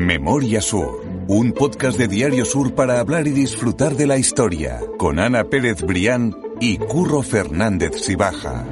Memoria 0.00 0.62
Sur, 0.62 1.04
un 1.28 1.52
podcast 1.52 1.98
de 1.98 2.08
Diario 2.08 2.46
Sur 2.46 2.74
para 2.74 3.00
hablar 3.00 3.26
y 3.26 3.32
disfrutar 3.32 3.96
de 3.96 4.06
la 4.06 4.16
historia, 4.16 4.80
con 4.96 5.18
Ana 5.18 5.44
Pérez 5.44 5.82
Brián 5.82 6.34
y 6.58 6.78
Curro 6.78 7.22
Fernández 7.22 8.00
Sibaja. 8.00 8.64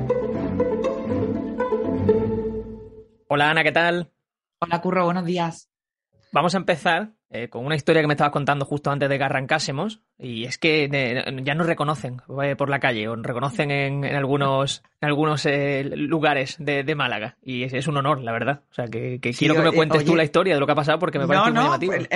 Hola 3.28 3.50
Ana, 3.50 3.62
¿qué 3.62 3.72
tal? 3.72 4.10
Hola 4.58 4.80
Curro, 4.80 5.04
buenos 5.04 5.26
días. 5.26 5.68
Vamos 6.32 6.54
a 6.54 6.58
empezar 6.58 7.12
eh, 7.30 7.48
con 7.48 7.66
una 7.66 7.76
historia 7.76 8.00
que 8.00 8.08
me 8.08 8.14
estabas 8.14 8.32
contando 8.32 8.64
justo 8.64 8.90
antes 8.90 9.08
de 9.08 9.18
que 9.18 9.24
arrancásemos. 9.24 10.00
Y 10.18 10.44
es 10.44 10.58
que 10.58 10.88
eh, 10.90 11.24
ya 11.42 11.54
nos 11.54 11.66
reconocen 11.66 12.22
eh, 12.42 12.56
por 12.56 12.70
la 12.70 12.80
calle, 12.80 13.08
o 13.08 13.16
nos 13.16 13.26
reconocen 13.26 13.70
en, 13.70 14.04
algunos, 14.04 14.82
en 15.00 15.08
algunos 15.08 15.46
lugares 15.94 16.56
de, 16.58 16.94
Málaga. 16.94 17.36
Y 17.42 17.64
es, 17.64 17.86
un 17.86 17.98
honor, 17.98 18.22
la 18.22 18.32
verdad. 18.32 18.62
O 18.70 18.74
sea, 18.74 18.86
que, 18.86 19.20
quiero 19.20 19.54
que 19.54 19.62
me 19.62 19.72
cuentes 19.72 20.04
tú 20.04 20.16
la 20.16 20.24
historia 20.24 20.54
de 20.54 20.60
lo 20.60 20.66
que 20.66 20.72
ha 20.72 20.76
pasado 20.76 20.98
porque 20.98 21.18
me 21.18 21.26
parece 21.26 21.52
muy 21.52 21.62
llamativo. 21.62 21.92
Pues, 21.92 22.08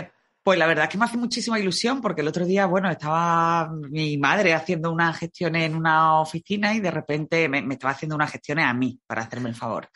pues 0.42 0.58
la 0.58 0.66
verdad 0.66 0.84
es 0.84 0.90
que 0.90 0.98
me 0.98 1.04
hace 1.04 1.16
muchísima 1.16 1.58
ilusión 1.60 2.00
porque 2.00 2.20
el 2.20 2.28
otro 2.28 2.44
día, 2.44 2.66
bueno, 2.66 2.90
estaba 2.90 3.70
mi 3.70 4.18
madre 4.18 4.54
haciendo 4.54 4.90
una 4.90 5.12
gestión 5.12 5.54
en 5.54 5.76
una 5.76 6.20
oficina 6.20 6.74
y 6.74 6.80
de 6.80 6.90
repente 6.90 7.48
me, 7.48 7.60
estaba 7.70 7.92
haciendo 7.92 8.16
unas 8.16 8.32
gestiones 8.32 8.64
a 8.66 8.74
mí 8.74 8.98
para 9.06 9.22
hacerme 9.22 9.50
el 9.50 9.54
favor, 9.54 9.88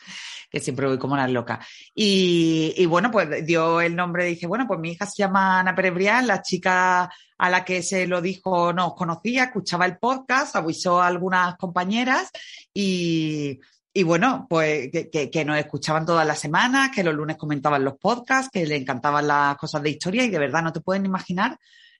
que 0.49 0.61
siempre 0.61 0.87
voy 0.87 0.97
como 0.97 1.17
las 1.17 1.29
loca. 1.29 1.59
Y, 1.93 2.85
bueno, 2.85 3.11
pues 3.11 3.45
dio 3.45 3.81
el 3.81 3.93
nombre, 3.95 4.23
dice, 4.23 4.47
bueno, 4.47 4.65
pues 4.67 4.79
mi 4.79 4.91
hija 4.91 5.05
se 5.05 5.23
llama 5.23 5.59
Ana 5.59 5.75
Perebrián, 5.75 6.27
la 6.27 6.41
chica 6.41 7.09
a 7.37 7.49
la 7.49 7.65
que 7.65 7.83
se 7.83 8.07
lo 8.07 8.21
dijo 8.21 8.71
no 8.71 8.87
os 8.87 8.95
conocía, 8.95 9.45
escuchaba 9.45 9.85
el 9.85 9.97
podcast, 9.97 10.55
avisó 10.55 11.01
a 11.01 11.07
algunas 11.07 11.57
compañeras 11.57 12.31
y 12.73 13.59
y 13.93 14.03
bueno, 14.03 14.45
pues 14.49 14.89
que, 14.91 15.45
nos 15.45 15.57
escuchaban 15.57 16.05
todas 16.05 16.27
las 16.27 16.39
semanas, 16.39 16.91
que 16.93 17.03
los 17.03 17.15
lunes 17.15 17.37
comentaban 17.37 17.83
los 17.83 17.97
podcasts, 17.97 18.51
que 18.51 18.65
le 18.65 18.75
encantaban 18.75 19.27
las 19.27 19.57
cosas 19.57 19.81
de 19.81 19.89
historia 19.89 20.23
y 20.23 20.29
de 20.29 20.39
verdad 20.39 20.63
no 20.63 20.73
te 20.73 20.81
pueden 20.81 21.05
imaginar 21.05 21.57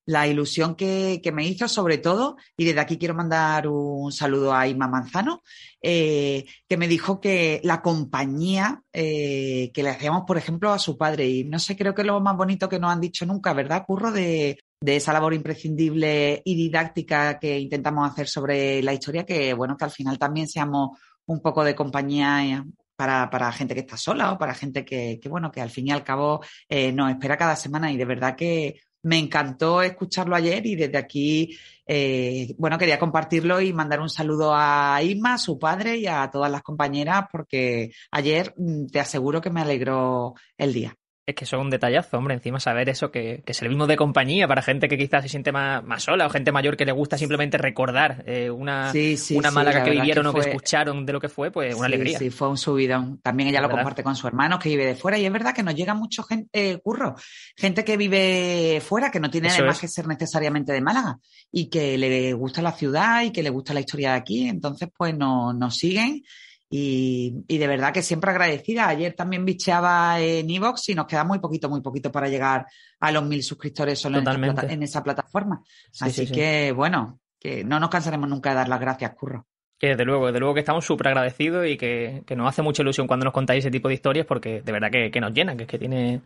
la 0.07 0.25
ilusión 0.25 0.75
que, 0.75 1.21
me 1.33 1.45
hizo, 1.45 1.67
sobre 1.67 1.97
todo, 1.97 2.37
y 2.55 2.63
desde 2.63 2.79
aquí 2.79 2.97
quiero 2.97 3.13
mandar 3.13 3.67
un 3.67 4.11
saludo 4.13 4.53
a 4.53 4.65
Ima 4.65 4.87
Manzano, 4.87 5.43
eh, 5.81 6.45
que 6.67 6.77
me 6.77 6.87
dijo 6.87 7.19
que 7.19 7.59
la 7.63 7.81
compañía 7.81 8.81
eh, 8.93 9.69
que 9.73 9.83
le 9.83 9.89
hacíamos, 9.89 10.23
por 10.25 10.37
ejemplo, 10.37 10.71
a 10.71 10.79
su 10.79 10.97
padre, 10.97 11.27
y 11.27 11.43
no 11.43 11.59
sé, 11.59 11.75
creo 11.75 11.93
que 11.93 12.03
es 12.03 12.07
lo 12.07 12.21
más 12.21 12.37
bonito 12.37 12.69
que 12.69 12.79
nos 12.79 12.91
han 12.91 13.01
dicho 13.01 13.25
nunca, 13.25 13.51
¿verdad, 13.51 13.83
Curro? 13.85 14.11
De, 14.11 14.57
de 14.79 14.95
esa 14.95 15.11
labor 15.11 15.33
imprescindible 15.33 16.41
y 16.45 16.55
didáctica 16.55 17.37
que 17.37 17.59
intentamos 17.59 18.09
hacer 18.09 18.29
sobre 18.29 18.81
la 18.83 18.93
historia, 18.93 19.25
que 19.25 19.53
bueno, 19.53 19.75
que 19.75 19.85
al 19.85 19.91
final 19.91 20.17
también 20.17 20.47
seamos 20.47 20.97
un 21.27 21.41
poco 21.41 21.63
de 21.63 21.75
compañía 21.75 22.45
eh, 22.45 22.63
para, 22.95 23.29
para, 23.29 23.51
gente 23.51 23.75
que 23.75 23.81
está 23.81 23.97
sola 23.97 24.33
o 24.33 24.37
para 24.37 24.55
gente 24.55 24.83
que, 24.83 25.19
que 25.21 25.29
bueno, 25.29 25.51
que 25.51 25.61
al 25.61 25.69
fin 25.69 25.87
y 25.87 25.91
al 25.91 26.03
cabo 26.03 26.41
eh, 26.67 26.91
nos 26.91 27.11
espera 27.11 27.37
cada 27.37 27.55
semana 27.55 27.91
y 27.91 27.97
de 27.97 28.05
verdad 28.05 28.35
que 28.35 28.79
me 29.03 29.17
encantó 29.17 29.81
escucharlo 29.81 30.35
ayer 30.35 30.65
y 30.65 30.75
desde 30.75 30.97
aquí, 30.97 31.57
eh, 31.85 32.53
bueno, 32.57 32.77
quería 32.77 32.99
compartirlo 32.99 33.61
y 33.61 33.71
mandar 33.73 34.01
un 34.01 34.09
saludo 34.09 34.53
a 34.53 35.01
Isma, 35.01 35.37
su 35.37 35.57
padre 35.59 35.97
y 35.97 36.07
a 36.07 36.29
todas 36.31 36.51
las 36.51 36.63
compañeras 36.63 37.25
porque 37.31 37.91
ayer 38.11 38.53
mm, 38.57 38.87
te 38.87 38.99
aseguro 38.99 39.41
que 39.41 39.49
me 39.49 39.61
alegró 39.61 40.33
el 40.57 40.73
día. 40.73 40.95
Es 41.27 41.35
que 41.35 41.43
eso 41.43 41.57
es 41.57 41.61
un 41.61 41.69
detallazo, 41.69 42.17
hombre, 42.17 42.35
encima 42.35 42.57
saber 42.57 42.87
eso, 42.87 43.11
que, 43.11 43.43
que 43.45 43.53
servimos 43.53 43.89
de 43.89 43.97
compañía 43.97 44.47
para 44.47 44.61
gente 44.61 44.87
que 44.87 44.97
quizás 44.97 45.23
se 45.23 45.27
siente 45.27 45.51
más, 45.51 45.83
más 45.83 46.03
sola 46.03 46.25
o 46.25 46.29
gente 46.29 46.53
mayor 46.53 46.77
que 46.77 46.85
le 46.85 46.93
gusta 46.93 47.17
simplemente 47.17 47.57
recordar 47.57 48.23
eh, 48.25 48.49
una, 48.49 48.93
una 49.31 49.51
Málaga 49.51 49.83
que 49.83 49.89
vivieron 49.89 50.25
o 50.27 50.33
que 50.33 50.39
escucharon 50.39 51.05
de 51.05 51.11
lo 51.11 51.19
que 51.19 51.27
fue, 51.27 51.51
pues 51.51 51.75
una 51.75 51.87
alegría. 51.87 52.17
Sí, 52.17 52.29
fue 52.29 52.47
un 52.47 52.57
subidón. 52.57 53.19
También 53.21 53.49
ella 53.49 53.59
lo 53.59 53.69
comparte 53.69 54.03
con 54.03 54.15
su 54.15 54.25
hermano 54.25 54.57
que 54.57 54.69
vive 54.69 54.85
de 54.85 54.95
fuera 54.95 55.17
y 55.17 55.25
es 55.25 55.31
verdad 55.33 55.53
que 55.53 55.63
nos 55.63 55.75
llega 55.75 55.93
mucho 55.93 56.23
gente, 56.23 56.47
eh, 56.53 56.77
curro, 56.77 57.15
gente 57.57 57.83
que 57.83 57.97
vive 57.97 58.81
fuera, 58.81 59.11
que 59.11 59.19
no 59.19 59.29
tiene 59.29 59.49
además 59.49 59.81
que 59.81 59.89
ser 59.89 60.07
necesariamente 60.07 60.71
de 60.71 60.79
Málaga 60.79 61.19
y 61.51 61.69
que 61.69 61.97
le 61.97 62.31
gusta 62.31 62.61
la 62.61 62.71
ciudad 62.71 63.23
y 63.23 63.33
que 63.33 63.43
le 63.43 63.49
gusta 63.49 63.73
la 63.73 63.81
historia 63.81 64.11
de 64.11 64.17
aquí, 64.19 64.47
entonces 64.47 64.87
pues 64.95 65.13
no, 65.13 65.51
nos 65.51 65.75
siguen 65.75 66.23
y, 66.69 67.45
y, 67.47 67.57
de 67.57 67.67
verdad 67.67 67.93
que 67.93 68.01
siempre 68.01 68.31
agradecida. 68.31 68.87
Ayer 68.87 69.13
también 69.13 69.45
bicheaba 69.45 70.19
en 70.19 70.49
Evox 70.49 70.89
y 70.89 70.95
nos 70.95 71.07
queda 71.07 71.23
muy 71.23 71.39
poquito, 71.39 71.69
muy 71.69 71.81
poquito 71.81 72.11
para 72.11 72.27
llegar 72.27 72.65
a 72.99 73.11
los 73.11 73.23
mil 73.25 73.41
suscriptores 73.41 73.99
solo 73.99 74.19
en, 74.19 74.83
esa 74.83 75.03
plataforma. 75.03 75.61
Así 76.01 76.29
que, 76.29 76.71
bueno, 76.73 77.19
que 77.39 77.63
no 77.63 77.79
nos 77.79 77.89
cansaremos 77.89 78.29
nunca 78.29 78.49
de 78.49 78.55
dar 78.57 78.69
las 78.69 78.79
gracias, 78.79 79.15
Curro. 79.15 79.45
Que 79.79 79.89
desde 79.89 80.05
luego, 80.05 80.25
desde 80.27 80.39
luego 80.39 80.55
que 80.55 80.61
estamos 80.61 80.83
súper 80.83 81.09
agradecidos 81.09 81.67
y 81.67 81.77
que, 81.77 82.23
que, 82.25 82.35
nos 82.35 82.49
hace 82.49 82.63
mucha 82.63 82.81
ilusión 82.81 83.07
cuando 83.07 83.25
nos 83.25 83.33
contáis 83.33 83.63
ese 83.63 83.71
tipo 83.71 83.87
de 83.87 83.93
historias 83.93 84.25
porque 84.25 84.61
de 84.61 84.71
verdad 84.71 84.89
que, 84.91 85.11
que 85.11 85.21
nos 85.21 85.33
llenan, 85.33 85.55
que 85.55 85.63
es 85.63 85.69
que 85.69 85.77
tiene, 85.77 86.21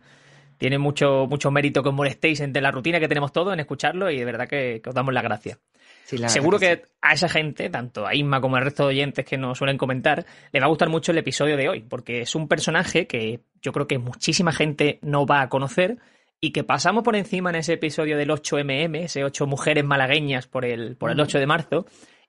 tiene 0.62 0.78
mucho, 0.78 1.26
mucho 1.28 1.50
mérito 1.50 1.82
que 1.82 1.88
os 1.88 1.94
molestéis 1.94 2.40
entre 2.40 2.62
la 2.62 2.70
rutina 2.70 3.00
que 3.00 3.08
tenemos 3.08 3.32
todos 3.32 3.52
en 3.52 3.58
escucharlo 3.58 4.10
y 4.10 4.18
de 4.18 4.24
verdad 4.24 4.48
que, 4.48 4.80
os 4.86 4.94
damos 4.94 5.12
las 5.12 5.24
gracias. 5.24 5.58
Seguro 6.04 6.58
que, 6.58 6.84
a 7.00 7.14
esa 7.14 7.28
gente, 7.28 7.68
tanto 7.68 8.06
a 8.06 8.14
Isma 8.14 8.40
como 8.40 8.56
al 8.56 8.64
resto 8.64 8.84
de 8.84 8.90
oyentes 8.90 9.24
que 9.24 9.36
nos 9.36 9.58
suelen 9.58 9.76
comentar, 9.78 10.24
le 10.52 10.60
va 10.60 10.66
a 10.66 10.68
gustar 10.68 10.88
mucho 10.88 11.12
el 11.12 11.18
episodio 11.18 11.56
de 11.56 11.68
hoy, 11.68 11.80
porque 11.80 12.20
es 12.22 12.34
un 12.34 12.48
personaje 12.48 13.06
que 13.06 13.40
yo 13.60 13.72
creo 13.72 13.88
que 13.88 13.98
muchísima 13.98 14.52
gente 14.52 14.98
no 15.02 15.26
va 15.26 15.42
a 15.42 15.48
conocer 15.48 15.98
y 16.40 16.52
que 16.52 16.64
pasamos 16.64 17.02
por 17.02 17.16
encima 17.16 17.50
en 17.50 17.56
ese 17.56 17.74
episodio 17.74 18.16
del 18.16 18.30
8MM, 18.30 19.04
ese 19.04 19.24
8 19.24 19.46
mujeres 19.46 19.84
malagueñas 19.84 20.46
por 20.46 20.64
el, 20.64 20.96
por 20.96 21.10
el 21.10 21.20
8 21.20 21.38
de 21.38 21.46
marzo, 21.46 21.86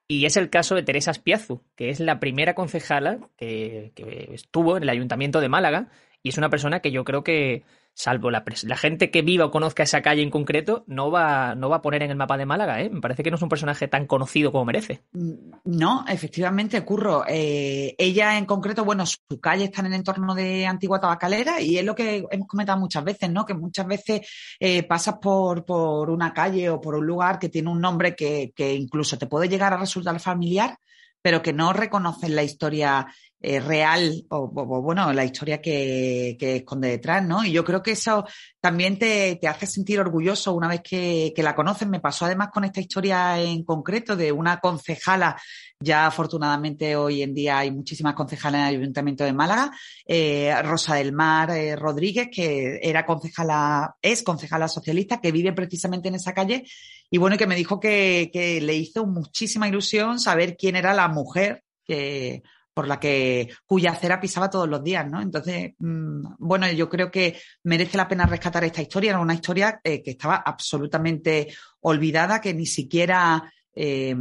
y 0.07 0.25
es 0.25 0.37
el 0.37 0.49
caso 0.49 0.75
de 0.75 0.83
Teresa 0.83 1.11
Espiazu, 1.11 1.63
que 1.75 1.89
es 1.89 1.99
la 1.99 2.19
primera 2.19 2.53
concejala 2.53 3.19
que, 3.37 3.91
que 3.95 4.29
estuvo 4.33 4.77
en 4.77 4.83
el 4.83 4.89
Ayuntamiento 4.89 5.39
de 5.39 5.49
Málaga, 5.49 5.87
y 6.21 6.29
es 6.29 6.37
una 6.37 6.49
persona 6.49 6.79
que 6.79 6.91
yo 6.91 7.03
creo 7.03 7.23
que 7.23 7.63
salvo 7.95 8.31
la, 8.31 8.43
la, 8.63 8.77
gente 8.77 9.11
que 9.11 9.21
viva 9.21 9.45
o 9.45 9.51
conozca 9.51 9.83
esa 9.83 10.01
calle 10.01 10.23
en 10.23 10.31
concreto, 10.31 10.83
no 10.87 11.11
va, 11.11 11.55
no 11.55 11.69
va 11.69 11.77
a 11.77 11.81
poner 11.81 12.03
en 12.03 12.11
el 12.11 12.17
mapa 12.17 12.37
de 12.37 12.45
Málaga. 12.45 12.81
¿eh? 12.81 12.89
Me 12.89 13.01
parece 13.01 13.23
que 13.23 13.29
no 13.29 13.35
es 13.35 13.41
un 13.41 13.49
personaje 13.49 13.87
tan 13.87 14.07
conocido 14.07 14.51
como 14.51 14.65
merece. 14.65 15.03
Mm, 15.11 15.33
no, 15.65 16.05
efectivamente, 16.07 16.83
Curro. 16.83 17.23
Eh, 17.27 17.95
ella 17.97 18.37
en 18.37 18.45
concreto, 18.45 18.83
bueno, 18.83 19.05
su 19.05 19.39
calle 19.39 19.65
está 19.65 19.81
en 19.81 19.87
el 19.87 19.93
entorno 19.93 20.33
de 20.33 20.65
Antigua 20.65 20.99
Tabacalera 20.99 21.61
y 21.61 21.77
es 21.77 21.85
lo 21.85 21.95
que 21.95 22.25
hemos 22.31 22.47
comentado 22.47 22.79
muchas 22.79 23.03
veces, 23.03 23.29
¿no? 23.29 23.45
Que 23.45 23.53
muchas 23.53 23.85
veces 23.85 24.21
eh, 24.59 24.83
pasas 24.83 25.15
por, 25.21 25.63
por 25.65 26.09
una 26.09 26.33
calle 26.33 26.69
o 26.69 26.81
por 26.81 26.95
un 26.95 27.05
lugar 27.05 27.37
que 27.37 27.49
tiene 27.49 27.69
un 27.69 27.79
nombre 27.81 28.15
que, 28.15 28.51
que 28.55 28.73
incluso 28.73 29.17
te 29.17 29.27
puede 29.27 29.47
llegar 29.47 29.73
a 29.73 29.77
resultar 29.77 30.19
familiar 30.19 30.77
pero 31.23 31.41
que 31.41 31.53
no 31.53 31.73
reconocen 31.73 32.35
la 32.35 32.43
historia 32.43 33.07
eh, 33.45 33.59
real 33.59 34.23
o, 34.29 34.47
bueno, 34.47 35.11
la 35.11 35.25
historia 35.25 35.61
que, 35.61 36.37
esconde 36.39 36.87
detrás, 36.87 37.25
¿no? 37.25 37.43
Y 37.43 37.51
yo 37.51 37.65
creo 37.65 37.83
que 37.83 37.91
eso 37.91 38.25
también 38.61 38.97
te, 38.97 39.37
hace 39.45 39.67
sentir 39.67 39.99
orgulloso 39.99 40.53
una 40.53 40.69
vez 40.69 40.79
que, 40.81 41.33
la 41.35 41.53
conoces. 41.53 41.85
Me 41.89 41.99
pasó 41.99 42.23
además 42.23 42.51
con 42.53 42.63
esta 42.63 42.79
historia 42.79 43.37
en 43.41 43.65
concreto 43.65 44.15
de 44.15 44.31
una 44.31 44.61
concejala, 44.61 45.35
ya 45.77 46.07
afortunadamente 46.07 46.95
hoy 46.95 47.21
en 47.21 47.33
día 47.33 47.57
hay 47.57 47.71
muchísimas 47.71 48.13
concejalas 48.13 48.61
en 48.61 48.67
el 48.67 48.81
Ayuntamiento 48.81 49.25
de 49.25 49.33
Málaga, 49.33 49.71
eh, 50.05 50.55
Rosa 50.63 50.95
del 50.95 51.11
Mar 51.11 51.51
eh, 51.51 51.75
Rodríguez, 51.75 52.29
que 52.31 52.79
era 52.81 53.05
concejala, 53.05 53.97
es 54.01 54.23
concejala 54.23 54.69
socialista, 54.69 55.19
que 55.19 55.33
vive 55.33 55.51
precisamente 55.51 56.07
en 56.07 56.15
esa 56.15 56.33
calle, 56.33 56.63
y 57.09 57.17
bueno, 57.17 57.37
que 57.37 57.47
me 57.47 57.57
dijo 57.57 57.77
que, 57.77 58.29
que 58.31 58.61
le 58.61 58.75
hizo 58.75 59.05
muchísima 59.05 59.67
ilusión 59.67 60.17
saber 60.17 60.55
quién 60.55 60.77
era 60.77 60.93
la 60.93 61.09
mujer 61.09 61.61
que 61.85 62.41
por 62.73 62.87
la 62.87 62.99
que 62.99 63.49
cuya 63.65 63.95
cera 63.95 64.19
pisaba 64.19 64.49
todos 64.49 64.67
los 64.67 64.83
días, 64.83 65.09
¿no? 65.09 65.21
Entonces, 65.21 65.73
mm, 65.79 66.35
bueno, 66.39 66.71
yo 66.71 66.89
creo 66.89 67.11
que 67.11 67.39
merece 67.63 67.97
la 67.97 68.07
pena 68.07 68.25
rescatar 68.25 68.63
esta 68.63 68.81
historia, 68.81 69.11
era 69.11 69.19
una 69.19 69.35
historia 69.35 69.79
eh, 69.83 70.01
que 70.01 70.11
estaba 70.11 70.37
absolutamente 70.37 71.53
olvidada, 71.81 72.41
que 72.41 72.53
ni 72.53 72.65
siquiera 72.65 73.51
eh, 73.75 74.15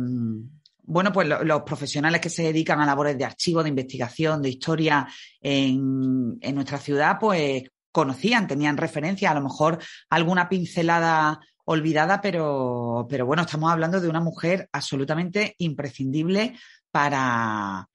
bueno, 0.85 1.12
pues 1.12 1.29
los 1.29 1.62
profesionales 1.62 2.21
que 2.21 2.29
se 2.29 2.43
dedican 2.43 2.81
a 2.81 2.87
labores 2.87 3.17
de 3.17 3.25
archivo, 3.25 3.62
de 3.62 3.69
investigación, 3.69 4.43
de 4.43 4.51
historia 4.51 5.07
en, 5.41 6.39
en 6.41 6.55
nuestra 6.55 6.79
ciudad, 6.79 7.19
pues 7.21 7.62
conocían, 7.93 8.47
tenían 8.47 8.76
referencia, 8.76 9.31
a 9.31 9.35
lo 9.35 9.43
mejor 9.43 9.79
alguna 10.11 10.49
pincelada 10.49 11.41
olvidada, 11.65 12.21
pero, 12.21 13.06
pero 13.09 13.26
bueno, 13.26 13.43
estamos 13.43 13.71
hablando 13.71 14.00
de 14.00 14.09
una 14.09 14.21
mujer 14.21 14.69
absolutamente 14.73 15.55
imprescindible 15.59 16.59
para, 16.91 17.88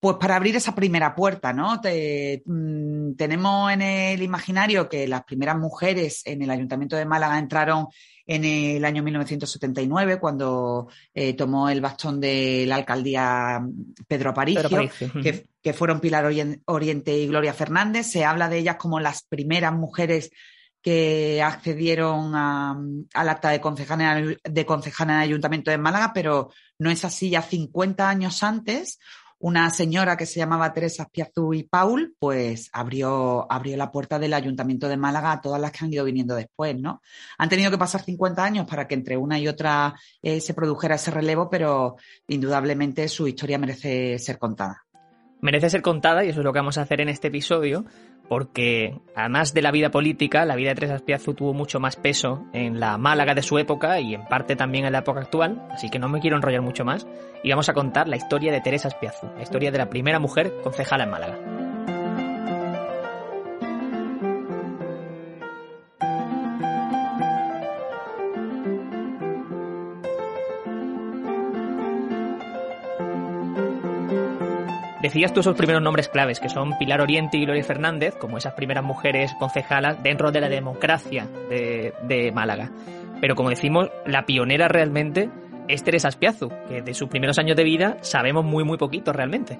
pues 0.00 0.16
para 0.16 0.36
abrir 0.36 0.56
esa 0.56 0.74
primera 0.74 1.14
puerta, 1.14 1.52
¿no? 1.52 1.80
Mm, 2.44 3.14
tenemos 3.16 3.72
en 3.72 3.82
el 3.82 4.22
imaginario 4.22 4.88
que 4.88 5.06
las 5.08 5.24
primeras 5.24 5.56
mujeres 5.56 6.22
en 6.24 6.42
el 6.42 6.50
Ayuntamiento 6.50 6.96
de 6.96 7.04
Málaga 7.04 7.38
entraron 7.38 7.88
en 8.26 8.44
el 8.44 8.84
año 8.84 9.02
1979, 9.02 10.20
cuando 10.20 10.88
eh, 11.14 11.32
tomó 11.32 11.70
el 11.70 11.80
bastón 11.80 12.20
de 12.20 12.64
la 12.66 12.76
alcaldía 12.76 13.60
Pedro 14.06 14.30
Aparicio, 14.30 14.68
que, 15.22 15.72
fueron 15.72 16.00
Pilar 16.00 16.24
Oriente 16.64 17.18
y 17.18 17.26
Gloria 17.26 17.52
Fernández. 17.52 18.06
Se 18.06 18.24
habla 18.24 18.48
de 18.48 18.58
ellas 18.58 18.76
como 18.76 19.00
las 19.00 19.22
primeras 19.22 19.74
mujeres 19.74 20.30
que 20.82 21.42
accedieron 21.42 22.34
al 22.34 23.28
acta 23.28 23.50
de 23.50 23.60
concejala, 23.60 24.22
de 24.42 24.66
concejala 24.66 25.12
en 25.12 25.18
el 25.18 25.24
Ayuntamiento 25.24 25.70
de 25.70 25.78
Málaga, 25.78 26.12
pero 26.14 26.50
no 26.78 26.90
es 26.90 27.04
así. 27.04 27.30
Ya 27.30 27.42
50 27.42 28.08
años 28.08 28.42
antes 28.42 28.98
una 29.40 29.70
señora 29.70 30.16
que 30.16 30.26
se 30.26 30.40
llamaba 30.40 30.72
Teresa 30.72 31.08
Piazú 31.08 31.54
y 31.54 31.62
Paul, 31.62 32.14
pues 32.18 32.70
abrió, 32.72 33.50
abrió 33.50 33.76
la 33.76 33.92
puerta 33.92 34.18
del 34.18 34.34
Ayuntamiento 34.34 34.88
de 34.88 34.96
Málaga 34.96 35.32
a 35.32 35.40
todas 35.40 35.60
las 35.60 35.70
que 35.70 35.84
han 35.84 35.92
ido 35.92 36.04
viniendo 36.04 36.34
después, 36.34 36.76
¿no? 36.76 37.02
Han 37.38 37.48
tenido 37.48 37.70
que 37.70 37.78
pasar 37.78 38.02
50 38.02 38.42
años 38.42 38.66
para 38.66 38.88
que 38.88 38.94
entre 38.94 39.16
una 39.16 39.38
y 39.38 39.46
otra 39.46 39.94
eh, 40.22 40.40
se 40.40 40.54
produjera 40.54 40.96
ese 40.96 41.10
relevo, 41.10 41.48
pero 41.48 41.96
indudablemente 42.26 43.08
su 43.08 43.28
historia 43.28 43.58
merece 43.58 44.18
ser 44.18 44.38
contada. 44.38 44.84
Merece 45.40 45.70
ser 45.70 45.82
contada 45.82 46.24
y 46.24 46.30
eso 46.30 46.40
es 46.40 46.44
lo 46.44 46.52
que 46.52 46.58
vamos 46.58 46.78
a 46.78 46.82
hacer 46.82 47.00
en 47.00 47.08
este 47.08 47.28
episodio, 47.28 47.84
porque 48.28 49.00
además 49.14 49.54
de 49.54 49.62
la 49.62 49.70
vida 49.70 49.90
política, 49.90 50.44
la 50.44 50.56
vida 50.56 50.70
de 50.70 50.74
Teresa 50.74 50.98
Piazú 51.04 51.34
tuvo 51.34 51.54
mucho 51.54 51.80
más 51.80 51.96
peso 51.96 52.44
en 52.52 52.78
la 52.80 52.98
Málaga 52.98 53.34
de 53.34 53.42
su 53.42 53.58
época 53.58 54.00
y 54.00 54.14
en 54.14 54.26
parte 54.26 54.56
también 54.56 54.84
en 54.84 54.92
la 54.92 54.98
época 54.98 55.20
actual, 55.20 55.66
así 55.70 55.90
que 55.90 55.98
no 55.98 56.08
me 56.08 56.20
quiero 56.20 56.36
enrollar 56.36 56.62
mucho 56.62 56.84
más 56.84 57.06
y 57.42 57.50
vamos 57.50 57.68
a 57.68 57.74
contar 57.74 58.08
la 58.08 58.16
historia 58.16 58.52
de 58.52 58.60
Teresa 58.60 58.90
Piazú, 59.00 59.28
la 59.36 59.42
historia 59.42 59.70
de 59.70 59.78
la 59.78 59.90
primera 59.90 60.18
mujer 60.18 60.52
concejala 60.62 61.04
en 61.04 61.10
Málaga. 61.10 61.57
Decías 75.08 75.32
tú 75.32 75.40
esos 75.40 75.56
primeros 75.56 75.80
nombres 75.80 76.06
claves, 76.06 76.38
que 76.38 76.50
son 76.50 76.76
Pilar 76.76 77.00
Oriente 77.00 77.38
y 77.38 77.46
Gloria 77.46 77.64
Fernández, 77.64 78.14
como 78.16 78.36
esas 78.36 78.52
primeras 78.52 78.84
mujeres 78.84 79.32
concejalas 79.38 80.02
dentro 80.02 80.30
de 80.30 80.42
la 80.42 80.50
democracia 80.50 81.26
de, 81.48 82.30
Málaga. 82.34 82.70
Pero 83.18 83.34
como 83.34 83.48
decimos, 83.48 83.88
la 84.04 84.26
pionera 84.26 84.68
realmente 84.68 85.30
es 85.66 85.82
Teresa 85.82 86.08
Espiazu, 86.08 86.50
que 86.68 86.82
de 86.82 86.92
sus 86.92 87.08
primeros 87.08 87.38
años 87.38 87.56
de 87.56 87.64
vida 87.64 87.96
sabemos 88.02 88.44
muy, 88.44 88.64
muy 88.64 88.76
poquito 88.76 89.10
realmente. 89.14 89.58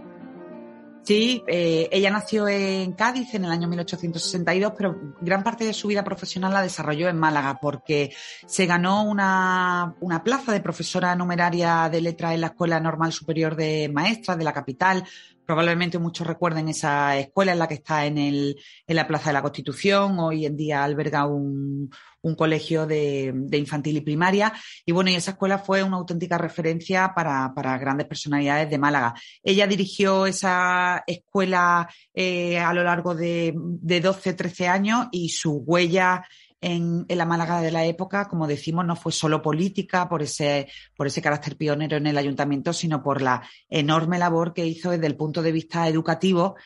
Sí, 1.02 1.42
eh, 1.46 1.88
ella 1.90 2.10
nació 2.10 2.46
en 2.46 2.92
Cádiz 2.92 3.32
en 3.32 3.46
el 3.46 3.50
año 3.50 3.68
1862, 3.68 4.74
pero 4.76 5.14
gran 5.22 5.42
parte 5.42 5.64
de 5.64 5.72
su 5.72 5.88
vida 5.88 6.04
profesional 6.04 6.52
la 6.52 6.60
desarrolló 6.60 7.08
en 7.08 7.18
Málaga 7.18 7.58
porque 7.58 8.12
se 8.44 8.66
ganó 8.66 9.02
una, 9.04 9.94
una 10.00 10.22
plaza 10.22 10.52
de 10.52 10.60
profesora 10.60 11.16
numeraria 11.16 11.88
de 11.88 12.02
letras 12.02 12.34
en 12.34 12.42
la 12.42 12.48
Escuela 12.48 12.78
Normal 12.78 13.14
Superior 13.14 13.56
de 13.56 13.88
Maestras 13.90 14.36
de 14.36 14.44
la 14.44 14.52
capital, 14.52 15.04
Probablemente 15.48 15.98
muchos 15.98 16.26
recuerden 16.26 16.68
esa 16.68 17.16
escuela 17.16 17.52
en 17.52 17.58
la 17.58 17.66
que 17.66 17.76
está 17.76 18.04
en, 18.04 18.18
el, 18.18 18.60
en 18.86 18.96
la 18.96 19.06
Plaza 19.06 19.30
de 19.30 19.32
la 19.32 19.40
Constitución. 19.40 20.18
Hoy 20.18 20.44
en 20.44 20.58
día 20.58 20.84
alberga 20.84 21.26
un, 21.26 21.90
un 22.20 22.34
colegio 22.34 22.86
de, 22.86 23.32
de, 23.34 23.56
infantil 23.56 23.96
y 23.96 24.02
primaria. 24.02 24.52
Y 24.84 24.92
bueno, 24.92 25.08
y 25.08 25.14
esa 25.14 25.30
escuela 25.30 25.58
fue 25.58 25.82
una 25.82 25.96
auténtica 25.96 26.36
referencia 26.36 27.14
para, 27.14 27.54
para 27.54 27.78
grandes 27.78 28.06
personalidades 28.06 28.68
de 28.68 28.76
Málaga. 28.76 29.14
Ella 29.42 29.66
dirigió 29.66 30.26
esa 30.26 31.02
escuela 31.06 31.88
eh, 32.12 32.58
a 32.58 32.74
lo 32.74 32.84
largo 32.84 33.14
de, 33.14 33.54
de 33.56 34.00
12, 34.02 34.34
13 34.34 34.68
años 34.68 35.06
y 35.12 35.30
su 35.30 35.62
huella 35.66 36.24
en, 36.60 37.06
la 37.08 37.24
Málaga 37.24 37.60
de 37.60 37.70
la 37.70 37.84
época, 37.84 38.28
como 38.28 38.46
decimos, 38.46 38.84
no 38.84 38.96
fue 38.96 39.12
solo 39.12 39.42
política 39.42 40.08
por 40.08 40.22
ese, 40.22 40.68
por 40.96 41.06
ese 41.06 41.22
carácter 41.22 41.56
pionero 41.56 41.96
en 41.96 42.06
el 42.06 42.18
ayuntamiento, 42.18 42.72
sino 42.72 43.02
por 43.02 43.22
la 43.22 43.42
enorme 43.68 44.18
labor 44.18 44.52
que 44.52 44.66
hizo 44.66 44.90
desde 44.90 45.06
el 45.06 45.16
punto 45.16 45.42
de 45.42 45.52
vista 45.52 45.88
educativo, 45.88 46.56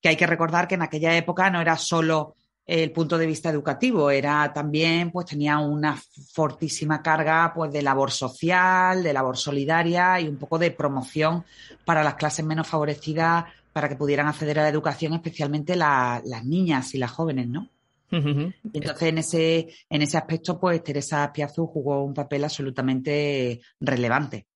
que 0.00 0.08
hay 0.08 0.16
que 0.16 0.26
recordar 0.26 0.68
que 0.68 0.74
en 0.74 0.82
aquella 0.82 1.16
época 1.16 1.50
no 1.50 1.60
era 1.60 1.76
solo 1.76 2.36
el 2.64 2.92
punto 2.92 3.18
de 3.18 3.26
vista 3.26 3.50
educativo, 3.50 4.10
era 4.10 4.52
también, 4.52 5.10
pues 5.10 5.26
tenía 5.26 5.58
una 5.58 6.00
fortísima 6.32 7.02
carga 7.02 7.52
pues 7.54 7.72
de 7.72 7.82
labor 7.82 8.10
social, 8.10 9.02
de 9.02 9.12
labor 9.12 9.36
solidaria 9.36 10.20
y 10.20 10.28
un 10.28 10.38
poco 10.38 10.58
de 10.58 10.70
promoción 10.70 11.44
para 11.84 12.04
las 12.04 12.14
clases 12.14 12.44
menos 12.44 12.68
favorecidas 12.68 13.44
para 13.72 13.88
que 13.88 13.96
pudieran 13.96 14.28
acceder 14.28 14.60
a 14.60 14.62
la 14.62 14.68
educación, 14.68 15.14
especialmente 15.14 15.76
las 15.76 16.44
niñas 16.44 16.94
y 16.94 16.98
las 16.98 17.10
jóvenes, 17.10 17.48
¿no? 17.48 17.71
Entonces, 18.12 19.02
en 19.08 19.18
ese, 19.18 19.68
en 19.88 20.02
ese 20.02 20.18
aspecto, 20.18 20.60
pues 20.60 20.82
Teresa 20.84 21.32
Piazú 21.32 21.66
jugó 21.66 22.04
un 22.04 22.14
papel 22.14 22.44
absolutamente 22.44 23.60
relevante. 23.80 24.46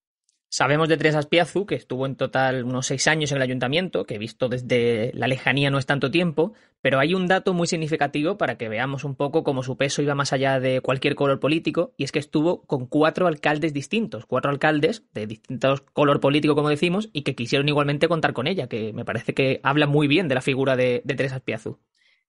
Sabemos 0.49 0.89
de 0.89 0.97
Teresa 0.97 1.21
Piazú 1.23 1.67
que 1.67 1.75
estuvo 1.75 2.07
en 2.07 2.15
total 2.17 2.65
unos 2.65 2.87
seis 2.87 3.09
años 3.09 3.31
en 3.31 3.37
el 3.37 3.43
ayuntamiento, 3.43 4.07
que 4.07 4.17
visto 4.17 4.49
desde 4.49 5.11
la 5.13 5.27
lejanía 5.27 5.71
no 5.71 5.79
es 5.79 5.87
tanto 5.87 6.11
tiempo, 6.11 6.55
pero 6.81 7.01
hay 7.01 7.15
un 7.15 7.27
dato 7.27 7.53
muy 7.53 7.67
significativo 7.67 8.39
para 8.39 8.57
que 8.57 8.69
veamos 8.69 9.05
un 9.05 9.17
poco 9.17 9.43
cómo 9.43 9.65
su 9.65 9.77
peso 9.77 10.03
iba 10.03 10.15
más 10.15 10.33
allá 10.33 10.61
de 10.61 10.81
cualquier 10.81 11.17
color 11.17 11.41
político, 11.41 11.95
y 11.97 12.05
es 12.05 12.13
que 12.13 12.21
estuvo 12.21 12.63
con 12.63 12.87
cuatro 12.87 13.27
alcaldes 13.27 13.75
distintos, 13.75 14.25
cuatro 14.25 14.51
alcaldes 14.51 15.03
de 15.13 15.27
distintos 15.27 15.81
color 15.81 16.21
político, 16.21 16.55
como 16.55 16.69
decimos, 16.69 17.11
y 17.13 17.23
que 17.23 17.35
quisieron 17.35 17.69
igualmente 17.69 18.09
contar 18.09 18.33
con 18.33 18.47
ella, 18.47 18.69
que 18.69 18.93
me 18.93 19.05
parece 19.05 19.35
que 19.35 19.61
habla 19.65 19.87
muy 19.87 20.07
bien 20.07 20.29
de 20.29 20.37
la 20.37 20.43
figura 20.43 20.77
de, 20.77 21.03
de 21.05 21.15
Teresa 21.17 21.41
Piazú. 21.41 21.81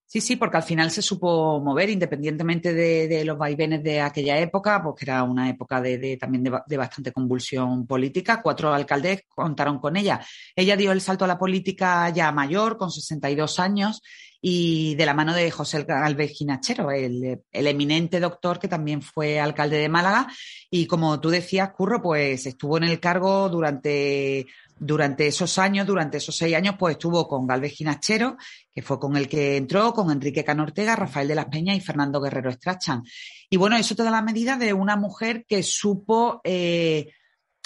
Sí, 0.09 0.21
sí, 0.21 0.37
porque 0.37 0.55
al 0.55 0.63
final 0.63 0.89
se 0.89 1.01
supo 1.01 1.59
mover 1.59 1.89
independientemente 1.89 2.73
de, 2.73 3.25
los 3.25 3.37
vaivenes 3.37 3.83
de 3.83 3.99
aquella 3.99 4.39
época, 4.39 4.81
porque 4.81 5.03
era 5.03 5.21
una 5.23 5.49
época 5.49 5.81
de, 5.81 6.15
también 6.15 6.43
de, 6.43 6.77
bastante 6.77 7.11
convulsión 7.11 7.85
política. 7.85 8.41
Cuatro 8.41 8.73
alcaldes 8.73 9.23
contaron 9.27 9.79
con 9.79 9.97
ella. 9.97 10.21
Ella 10.55 10.77
dio 10.77 10.93
el 10.93 11.01
salto 11.01 11.25
a 11.25 11.27
la 11.27 11.37
política 11.37 12.09
ya 12.09 12.31
mayor, 12.31 12.77
con 12.77 12.89
62 12.89 13.59
años, 13.59 14.01
y 14.41 14.95
de 14.95 15.05
la 15.05 15.13
mano 15.13 15.33
de 15.33 15.49
José 15.51 15.83
Galvez 15.83 16.31
Ginachero, 16.31 16.91
el, 16.91 17.41
el, 17.51 17.67
eminente 17.67 18.19
doctor 18.19 18.59
que 18.59 18.67
también 18.67 19.01
fue 19.01 19.39
alcalde 19.39 19.77
de 19.77 19.89
Málaga. 19.89 20.27
Y 20.69 20.85
como 20.85 21.19
tú 21.19 21.29
decías, 21.29 21.71
Curro, 21.71 22.01
pues 22.01 22.45
estuvo 22.45 22.77
en 22.77 22.83
el 22.83 22.99
cargo 22.99 23.49
durante 23.49 24.47
durante 24.79 25.27
esos 25.27 25.57
años, 25.57 25.87
durante 25.87 26.17
esos 26.17 26.35
seis 26.35 26.55
años, 26.55 26.75
pues 26.77 26.93
estuvo 26.93 27.27
con 27.27 27.47
Galvez 27.47 27.73
Ginachero, 27.73 28.37
que 28.73 28.81
fue 28.81 28.99
con 28.99 29.17
el 29.17 29.27
que 29.27 29.57
entró, 29.57 29.93
con 29.93 30.11
Enrique 30.11 30.43
Canortega, 30.43 30.95
Rafael 30.95 31.27
de 31.27 31.35
las 31.35 31.45
Peñas 31.45 31.77
y 31.77 31.81
Fernando 31.81 32.21
Guerrero 32.21 32.49
Estrachan. 32.49 33.03
Y 33.49 33.57
bueno, 33.57 33.75
eso 33.75 33.95
te 33.95 34.03
da 34.03 34.11
la 34.11 34.21
medida 34.21 34.57
de 34.57 34.73
una 34.73 34.95
mujer 34.95 35.45
que 35.47 35.63
supo, 35.63 36.41
eh, 36.43 37.11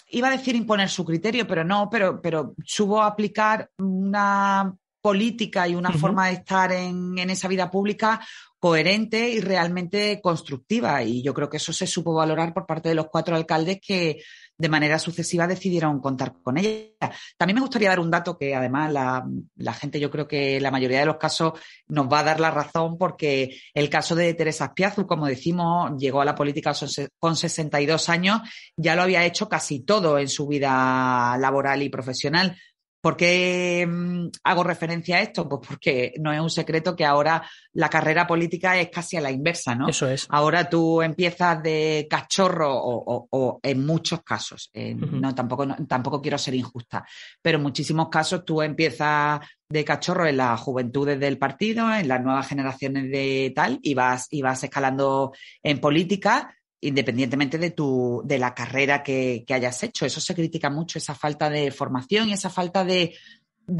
iba 0.09 0.27
a 0.29 0.37
decir 0.37 0.55
imponer 0.55 0.89
su 0.89 1.03
criterio, 1.03 1.47
pero 1.47 1.63
no, 1.63 1.89
pero, 1.89 2.21
pero 2.21 2.55
supo 2.63 3.01
aplicar 3.01 3.69
una 3.77 4.73
política 5.01 5.67
y 5.67 5.75
una 5.75 5.91
forma 5.91 6.27
de 6.27 6.33
estar 6.33 6.71
en, 6.71 7.17
en 7.17 7.29
esa 7.29 7.47
vida 7.47 7.69
pública 7.71 8.21
coherente 8.61 9.27
y 9.27 9.39
realmente 9.41 10.21
constructiva. 10.21 11.01
Y 11.01 11.23
yo 11.23 11.33
creo 11.33 11.49
que 11.49 11.57
eso 11.57 11.73
se 11.73 11.87
supo 11.87 12.13
valorar 12.13 12.53
por 12.53 12.67
parte 12.67 12.89
de 12.89 12.95
los 12.95 13.07
cuatro 13.07 13.35
alcaldes 13.35 13.79
que 13.81 14.21
de 14.55 14.69
manera 14.69 14.99
sucesiva 14.99 15.47
decidieron 15.47 15.99
contar 15.99 16.35
con 16.43 16.59
ella. 16.59 16.91
También 17.35 17.55
me 17.55 17.61
gustaría 17.61 17.89
dar 17.89 17.99
un 17.99 18.11
dato 18.11 18.37
que 18.37 18.53
además 18.53 18.93
la, 18.93 19.73
gente, 19.73 19.99
yo 19.99 20.11
creo 20.11 20.27
que 20.27 20.61
la 20.61 20.69
mayoría 20.69 20.99
de 20.99 21.07
los 21.07 21.17
casos 21.17 21.53
nos 21.87 22.07
va 22.07 22.19
a 22.19 22.23
dar 22.23 22.39
la 22.39 22.51
razón 22.51 22.99
porque 22.99 23.59
el 23.73 23.89
caso 23.89 24.13
de 24.13 24.35
Teresa 24.35 24.75
Piazzu, 24.75 25.07
como 25.07 25.25
decimos, 25.25 25.93
llegó 25.97 26.21
a 26.21 26.25
la 26.25 26.35
política 26.35 26.73
con 27.17 27.35
62 27.35 28.09
años, 28.09 28.41
ya 28.77 28.95
lo 28.95 29.01
había 29.01 29.25
hecho 29.25 29.49
casi 29.49 29.79
todo 29.79 30.19
en 30.19 30.29
su 30.29 30.45
vida 30.45 31.35
laboral 31.39 31.81
y 31.81 31.89
profesional. 31.89 32.55
¿Por 33.01 33.17
qué 33.17 33.87
mm, 33.89 34.27
hago 34.43 34.63
referencia 34.63 35.17
a 35.17 35.21
esto? 35.21 35.49
Pues 35.49 35.61
porque 35.67 36.13
no 36.19 36.31
es 36.31 36.39
un 36.39 36.49
secreto 36.49 36.95
que 36.95 37.03
ahora 37.03 37.43
la 37.73 37.89
carrera 37.89 38.27
política 38.27 38.79
es 38.79 38.89
casi 38.89 39.17
a 39.17 39.21
la 39.21 39.31
inversa, 39.31 39.73
¿no? 39.73 39.89
Eso 39.89 40.07
es. 40.07 40.27
Ahora 40.29 40.69
tú 40.69 41.01
empiezas 41.01 41.61
de 41.63 42.07
cachorro 42.09 42.71
o, 42.73 43.59
en 43.63 43.85
muchos 43.85 44.21
casos, 44.23 44.71
no, 44.73 45.33
tampoco, 45.33 45.67
tampoco 45.87 46.21
quiero 46.21 46.37
ser 46.37 46.53
injusta, 46.53 47.05
pero 47.41 47.57
en 47.57 47.63
muchísimos 47.63 48.09
casos 48.09 48.45
tú 48.45 48.61
empiezas 48.61 49.39
de 49.67 49.85
cachorro 49.85 50.27
en 50.27 50.37
las 50.37 50.59
juventudes 50.59 51.19
del 51.19 51.37
partido, 51.37 51.93
en 51.93 52.07
las 52.07 52.21
nuevas 52.21 52.47
generaciones 52.47 53.09
de 53.09 53.51
tal, 53.55 53.79
y 53.81 53.93
vas, 53.93 54.27
y 54.29 54.41
vas 54.41 54.63
escalando 54.63 55.33
en 55.63 55.79
política 55.79 56.53
independientemente 56.81 57.59
de 57.59 57.71
tu, 57.71 58.21
de 58.25 58.39
la 58.39 58.53
carrera 58.53 59.03
que, 59.03 59.45
hayas 59.49 59.83
hecho. 59.83 60.05
Eso 60.05 60.19
se 60.19 60.35
critica 60.35 60.69
mucho, 60.69 60.97
esa 60.97 61.15
falta 61.15 61.49
de 61.49 61.71
formación 61.71 62.29
y 62.29 62.33
esa 62.33 62.49
falta 62.49 62.83
de, 62.83 63.15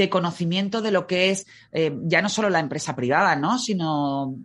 conocimiento 0.09 0.81
de 0.81 0.91
lo 0.91 1.05
que 1.07 1.31
es 1.31 1.45
eh, 1.73 1.93
ya 2.03 2.21
no 2.21 2.29
solo 2.29 2.49
la 2.49 2.59
empresa 2.59 2.95
privada, 2.95 3.35
¿no? 3.35 3.57
Sino, 3.57 4.35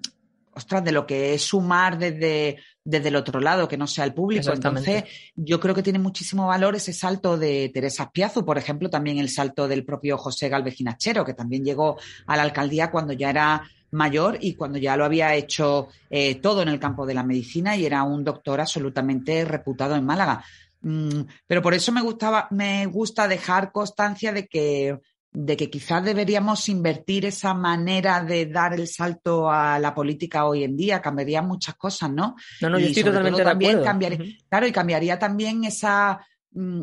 ostras, 0.52 0.82
de 0.82 0.90
lo 0.90 1.06
que 1.06 1.34
es 1.34 1.42
sumar 1.42 1.98
desde, 1.98 2.56
desde 2.82 3.08
el 3.08 3.16
otro 3.16 3.40
lado, 3.40 3.68
que 3.68 3.76
no 3.76 3.86
sea 3.86 4.04
el 4.04 4.14
público. 4.14 4.50
Entonces, 4.52 5.04
yo 5.34 5.60
creo 5.60 5.74
que 5.74 5.82
tiene 5.82 5.98
muchísimo 5.98 6.46
valor 6.46 6.74
ese 6.74 6.94
salto 6.94 7.36
de 7.36 7.70
Teresa 7.72 8.10
Piazo, 8.10 8.44
por 8.44 8.56
ejemplo, 8.56 8.88
también 8.88 9.18
el 9.18 9.28
salto 9.28 9.68
del 9.68 9.84
propio 9.84 10.16
José 10.16 10.48
Galvez 10.48 10.74
Ginachero, 10.74 11.24
que 11.24 11.34
también 11.34 11.64
llegó 11.64 11.98
a 12.26 12.36
la 12.36 12.42
alcaldía 12.42 12.90
cuando 12.90 13.12
ya 13.12 13.30
era 13.30 13.62
mayor 13.96 14.38
y 14.40 14.54
cuando 14.54 14.78
ya 14.78 14.96
lo 14.96 15.04
había 15.04 15.34
hecho 15.34 15.88
eh, 16.10 16.36
todo 16.36 16.62
en 16.62 16.68
el 16.68 16.78
campo 16.78 17.06
de 17.06 17.14
la 17.14 17.22
medicina 17.22 17.76
y 17.76 17.86
era 17.86 18.02
un 18.02 18.22
doctor 18.22 18.60
absolutamente 18.60 19.44
reputado 19.44 19.96
en 19.96 20.04
Málaga. 20.04 20.44
Mm, 20.82 21.22
pero 21.46 21.62
por 21.62 21.74
eso 21.74 21.90
me 21.90 22.02
gustaba, 22.02 22.46
me 22.50 22.86
gusta 22.86 23.26
dejar 23.26 23.72
constancia 23.72 24.32
de 24.32 24.46
que 24.46 25.00
de 25.38 25.54
que 25.54 25.68
quizás 25.68 26.02
deberíamos 26.02 26.66
invertir 26.70 27.26
esa 27.26 27.52
manera 27.52 28.24
de 28.24 28.46
dar 28.46 28.72
el 28.72 28.88
salto 28.88 29.50
a 29.50 29.78
la 29.78 29.94
política 29.94 30.46
hoy 30.46 30.64
en 30.64 30.74
día, 30.78 31.02
cambiaría 31.02 31.42
muchas 31.42 31.74
cosas, 31.74 32.10
¿no? 32.10 32.36
No, 32.62 32.70
no, 32.70 32.78
yo 32.78 32.86
estoy 32.86 33.04
totalmente 33.04 33.44
de 33.44 33.50
acuerdo. 33.50 33.84
Claro, 34.48 34.66
y 34.66 34.72
cambiaría 34.72 35.18
también 35.18 35.64
esa 35.64 36.26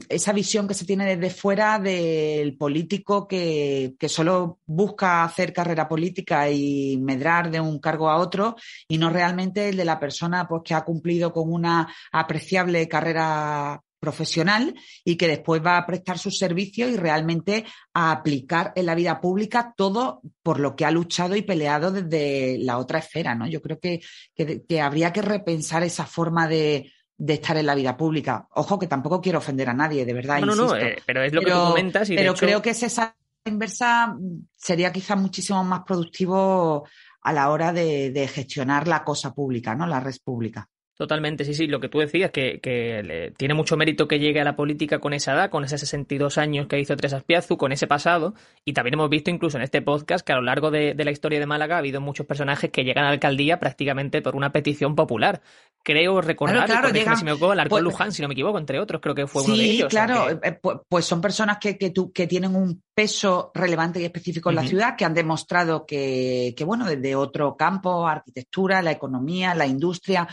esa 0.08 0.34
visión 0.34 0.68
que 0.68 0.74
se 0.74 0.86
tiene 0.86 1.15
desde 1.15 1.34
fuera 1.34 1.80
del 1.80 2.56
político 2.58 3.27
que, 3.27 3.96
que, 3.98 4.10
solo 4.10 4.60
busca 4.65 5.24
hacer 5.24 5.51
carrera 5.51 5.88
política 5.88 6.50
y 6.50 6.98
medrar 6.98 7.50
de 7.50 7.60
un 7.60 7.80
cargo 7.80 8.10
a 8.10 8.18
otro 8.18 8.56
y 8.88 8.98
no 8.98 9.10
realmente 9.10 9.70
el 9.70 9.77
de 9.77 9.86
la 9.86 10.00
persona 10.00 10.48
pues, 10.48 10.62
que 10.63 10.75
ha 10.75 10.84
cumplido 10.84 11.34
con 11.34 11.51
una 11.51 11.92
apreciable 12.12 12.88
carrera 12.88 13.82
profesional 14.03 14.75
y 15.06 15.15
que 15.15 15.30
después 15.30 15.65
va 15.65 15.77
a 15.77 15.86
prestar 15.86 16.20
sus 16.20 16.38
servicios 16.38 16.92
y 16.92 16.98
realmente 16.98 17.63
a 17.94 18.12
aplicar 18.12 18.74
en 18.75 18.86
la 18.86 18.96
vida 18.96 19.22
pública 19.22 19.74
todo 19.77 20.22
por 20.44 20.60
lo 20.60 20.75
que 20.75 20.84
ha 20.84 20.92
luchado 20.92 21.38
y 21.38 21.42
peleado 21.42 21.89
desde 21.89 22.58
la 22.60 22.80
otra 22.80 23.00
esfera, 23.00 23.34
¿no? 23.34 23.48
Yo 23.48 23.62
creo 23.62 23.80
que, 23.80 24.01
que, 24.36 24.82
habría 24.82 25.13
que 25.13 25.22
repensar 25.22 25.84
esa 25.84 26.06
forma 26.06 26.50
de, 26.50 26.92
de 27.17 27.34
estar 27.34 27.55
en 27.58 27.65
la 27.65 27.75
vida 27.75 27.96
pública. 27.96 28.48
Ojo, 28.55 28.79
que 28.79 28.88
tampoco 28.88 29.22
quiero 29.22 29.39
ofender 29.39 29.70
a 29.70 29.74
nadie, 29.74 30.05
de 30.05 30.13
verdad. 30.13 30.39
No, 30.39 30.48
no, 30.48 30.55
no, 30.55 30.75
eh, 30.75 31.01
pero 31.05 31.24
es 31.24 31.34
lo 31.34 31.41
que 31.41 31.51
tú 31.51 31.58
comentas. 31.58 32.10
Y 32.10 32.15
pero 32.15 32.34
creo 32.34 32.62
que 32.62 32.72
esa 32.72 33.15
inversa 33.46 34.17
sería 34.55 34.91
quizás 34.91 35.17
muchísimo 35.17 35.63
más 35.63 35.82
productivo 35.86 36.88
a 37.22 37.34
la 37.34 37.50
hora 37.50 37.72
de, 37.72 38.12
de, 38.12 38.27
gestionar 38.27 38.88
la 38.88 39.03
cosa 39.03 39.34
pública, 39.34 39.75
¿no? 39.75 39.88
La 39.88 40.00
red 40.00 40.15
pública. 40.24 40.67
Totalmente, 41.03 41.43
sí, 41.43 41.53
sí, 41.53 41.67
lo 41.67 41.81
que 41.81 41.89
tú 41.89 42.00
decías, 42.00 42.31
que, 42.31 42.62
que 42.62 43.33
tiene 43.36 43.53
mucho 43.53 43.75
mérito 43.75 44.07
que 44.07 44.19
llegue 44.19 44.39
a 44.39 44.45
la 44.45 44.55
política 44.55 45.00
con 45.00 45.12
esa 45.12 45.33
edad, 45.33 45.50
con 45.50 45.65
esos 45.65 45.81
62 45.81 46.38
años 46.38 46.67
que 46.67 46.79
hizo 46.79 46.95
Teresa 46.95 47.19
Piazu, 47.19 47.57
con 47.57 47.74
ese 47.74 47.88
pasado, 47.88 48.36
y 48.63 48.72
también 48.72 48.93
hemos 48.93 49.10
visto 49.10 49.29
incluso 49.29 49.57
en 49.57 49.63
este 49.63 49.81
podcast 49.81 50.25
que 50.25 50.31
a 50.31 50.38
lo 50.38 50.43
largo 50.43 50.72
de, 50.72 50.95
la 50.95 51.12
historia 51.12 51.41
de 51.41 51.45
Málaga 51.45 51.75
ha 51.75 51.79
habido 51.79 52.00
muchos 52.00 52.25
personajes 52.25 52.72
que 52.72 52.86
llegan 52.86 53.03
a 53.03 53.07
la 53.07 53.13
alcaldía 53.15 53.60
prácticamente 53.60 54.22
por 54.22 54.38
una 54.38 54.53
petición 54.53 54.95
popular. 54.95 55.41
Creo 55.83 56.22
recordar, 56.22 56.67
claro, 56.67 56.89
claro, 56.89 57.17
si 57.17 57.25
me 57.25 57.31
equivoco, 57.31 57.51
Alarcón 57.51 57.69
pues, 57.72 57.83
Luján, 57.83 58.13
si 58.13 58.22
no 58.22 58.29
me 58.29 58.33
equivoco, 58.33 58.57
entre 58.57 58.79
otros, 58.79 59.01
creo 59.01 59.13
que 59.13 59.27
fue 59.27 59.43
uno 59.43 59.57
de 59.57 59.63
ellos. 59.65 59.89
claro, 59.89 60.29
eh, 60.41 60.57
pues, 60.62 60.77
pues, 60.88 61.03
son 61.03 61.19
personas 61.19 61.57
que, 61.57 61.77
que, 61.77 61.91
que 62.13 62.27
tienen 62.27 62.55
un 62.55 62.81
peso 62.95 63.51
relevante 63.53 64.00
y 64.00 64.05
específico 64.05 64.51
en 64.51 64.55
la 64.55 64.63
ciudad, 64.63 64.95
que 64.95 65.03
han 65.03 65.13
demostrado 65.13 65.86
que, 65.86 66.53
que, 66.55 66.63
bueno, 66.63 66.86
desde 66.86 67.13
otro 67.13 67.57
campo, 67.57 68.07
arquitectura, 68.07 68.81
la 68.81 68.91
economía, 68.91 69.53
la 69.53 69.65
industria, 69.65 70.25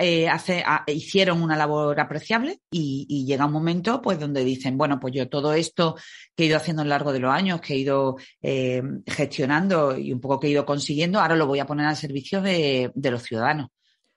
eh, 0.00 0.28
hace, 0.28 0.64
hicieron 0.86 1.42
una 1.42 1.56
labor 1.56 1.98
apreciable 1.98 2.60
y, 2.70 3.24
llega 3.26 3.46
un 3.46 3.52
momento 3.52 4.00
pues 4.00 4.20
donde 4.20 4.44
dicen, 4.44 4.78
bueno, 4.78 5.00
pues 5.00 5.12
yo 5.12 5.28
todo 5.28 5.52
esto 5.52 5.96
que 6.36 6.44
he 6.44 6.46
ido 6.46 6.56
haciendo 6.56 6.82
a 6.82 6.84
lo 6.84 6.90
largo 6.90 7.12
de 7.12 7.18
los 7.18 7.32
años, 7.32 7.60
que 7.60 7.74
he 7.74 7.78
ido 7.78 8.16
eh, 8.40 8.80
gestionando 9.06 9.98
y 9.98 10.12
un 10.12 10.20
poco 10.20 10.38
que 10.38 10.46
he 10.46 10.50
ido 10.50 10.64
consiguiendo, 10.64 11.18
ahora 11.18 11.34
lo 11.34 11.48
voy 11.48 11.58
a 11.58 11.66
poner 11.66 11.86
al 11.86 11.96
servicio 11.96 12.40
de, 12.40 12.92
los 12.94 13.22
ciudadanos. 13.22 13.70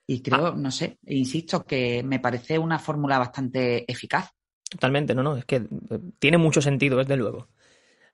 Y 0.06 0.22
creo, 0.22 0.48
ah. 0.48 0.56
no 0.56 0.70
sé, 0.70 1.00
insisto, 1.08 1.66
que 1.66 2.04
me 2.04 2.20
parece 2.20 2.60
una 2.60 2.78
fórmula 2.78 3.18
bastante 3.18 3.92
eficaz. 3.92 4.30
Totalmente, 4.70 5.16
no, 5.16 5.24
no, 5.24 5.36
es 5.36 5.46
que 5.46 5.56
eh, 5.56 5.68
tiene 6.20 6.38
mucho 6.38 6.62
sentido, 6.62 7.00
desde 7.00 7.18
luego. 7.18 7.48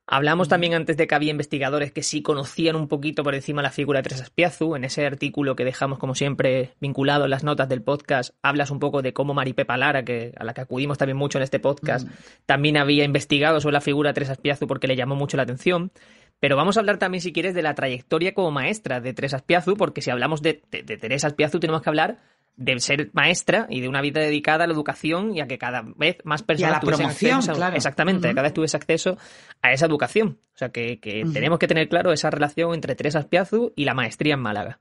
Hablamos 0.10 0.48
también 0.48 0.74
antes 0.74 0.96
de 0.96 1.06
que 1.06 1.16
había 1.16 1.32
investigadores 1.32 1.92
que 1.92 2.02
sí 2.02 2.22
conocían 2.22 2.78
un 2.78 2.88
poquito 2.88 3.24
por 3.24 3.36
encima 3.36 3.62
la 3.62 3.72
figura 3.72 4.00
de 4.00 4.04
Teresa 4.04 4.24
Espiazu. 4.24 4.78
En 4.78 4.86
ese 4.86 5.06
artículo 5.06 5.58
que 5.58 5.66
dejamos, 5.66 6.00
como 6.00 6.16
siempre, 6.16 6.76
vinculado 6.80 7.26
en 7.26 7.32
las 7.32 7.44
notas 7.44 7.68
del 7.68 7.82
podcast, 7.82 8.34
hablas 8.42 8.72
un 8.72 8.80
poco 8.80 9.02
de 9.02 9.12
cómo 9.12 9.34
Maripepa 9.34 9.76
Lara, 9.76 10.06
que, 10.06 10.34
a 10.38 10.46
la 10.46 10.54
que 10.54 10.62
acudimos 10.62 10.98
también 10.98 11.18
mucho 11.18 11.40
en 11.40 11.44
este 11.44 11.60
podcast, 11.60 12.08
también 12.46 12.78
había 12.78 13.04
investigado 13.04 13.60
sobre 13.60 13.74
la 13.74 13.82
figura 13.82 14.12
de 14.12 14.14
Teresa 14.14 14.32
Espiazu 14.32 14.66
porque 14.66 14.88
le 14.88 14.96
llamó 14.96 15.18
mucho 15.18 15.36
la 15.36 15.44
atención. 15.44 15.92
Pero 16.40 16.56
vamos 16.56 16.78
a 16.78 16.80
hablar 16.80 17.00
también, 17.00 17.22
si 17.22 17.34
quieres, 17.34 17.54
de 17.54 17.62
la 17.62 17.76
trayectoria 17.76 18.34
como 18.34 18.50
maestra 18.52 19.02
de 19.02 19.14
Teresa 19.14 19.38
Espiazu, 19.38 19.76
porque 19.76 20.02
si 20.02 20.10
hablamos 20.10 20.42
de, 20.42 20.62
de 20.72 20.84
Teresa 20.98 21.28
Espiazu 21.28 21.60
tenemos 21.60 21.82
que 21.82 21.90
hablar 21.90 22.20
de 22.58 22.80
ser 22.80 23.12
maestra 23.14 23.68
y 23.70 23.82
de 23.82 23.88
una 23.88 24.02
vida 24.02 24.20
dedicada 24.20 24.64
a 24.64 24.68
la 24.68 24.74
educación 24.74 25.36
y 25.36 25.42
a 25.42 25.48
que 25.48 25.60
cada 25.60 25.84
vez 25.96 26.18
más 26.24 26.42
personas 26.42 26.82
tuviesen 26.82 27.06
acceso, 27.06 27.68
exactamente, 27.74 28.30
cada 28.30 28.42
vez 28.42 28.54
tuviese 28.54 28.76
acceso 28.76 29.18
a 29.62 29.72
esa 29.72 29.86
educación. 29.86 30.40
O 30.56 30.58
sea 30.58 30.70
que, 30.70 31.00
tenemos 31.32 31.60
que 31.60 31.68
tener 31.68 31.88
claro 31.88 32.12
esa 32.12 32.32
relación 32.32 32.74
entre 32.74 32.96
Teresa 32.96 33.20
Espiazu 33.20 33.74
y 33.76 33.86
la 33.86 33.94
maestría 33.94 34.34
en 34.34 34.42
Málaga. 34.42 34.80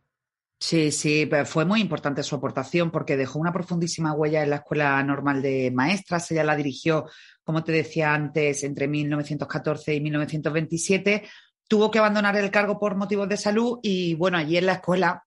Sí, 0.58 0.90
sí, 0.90 1.28
fue 1.44 1.66
muy 1.66 1.82
importante 1.82 2.22
su 2.22 2.34
aportación 2.34 2.90
porque 2.90 3.18
dejó 3.18 3.38
una 3.38 3.52
profundísima 3.52 4.14
huella 4.14 4.42
en 4.42 4.48
la 4.48 4.56
Escuela 4.56 5.02
Normal 5.02 5.42
de 5.42 5.70
Maestras. 5.70 6.30
Ella 6.30 6.44
la 6.44 6.56
dirigió, 6.56 7.04
como 7.44 7.62
te 7.62 7.72
decía 7.72 8.14
antes, 8.14 8.64
entre 8.64 8.88
1914 8.88 9.94
y 9.94 10.00
1927. 10.00 11.24
Tuvo 11.68 11.90
que 11.90 11.98
abandonar 11.98 12.36
el 12.36 12.50
cargo 12.50 12.78
por 12.78 12.96
motivos 12.96 13.28
de 13.28 13.36
salud 13.36 13.80
y, 13.82 14.14
bueno, 14.14 14.38
allí 14.38 14.56
en 14.56 14.64
la 14.64 14.74
escuela 14.74 15.26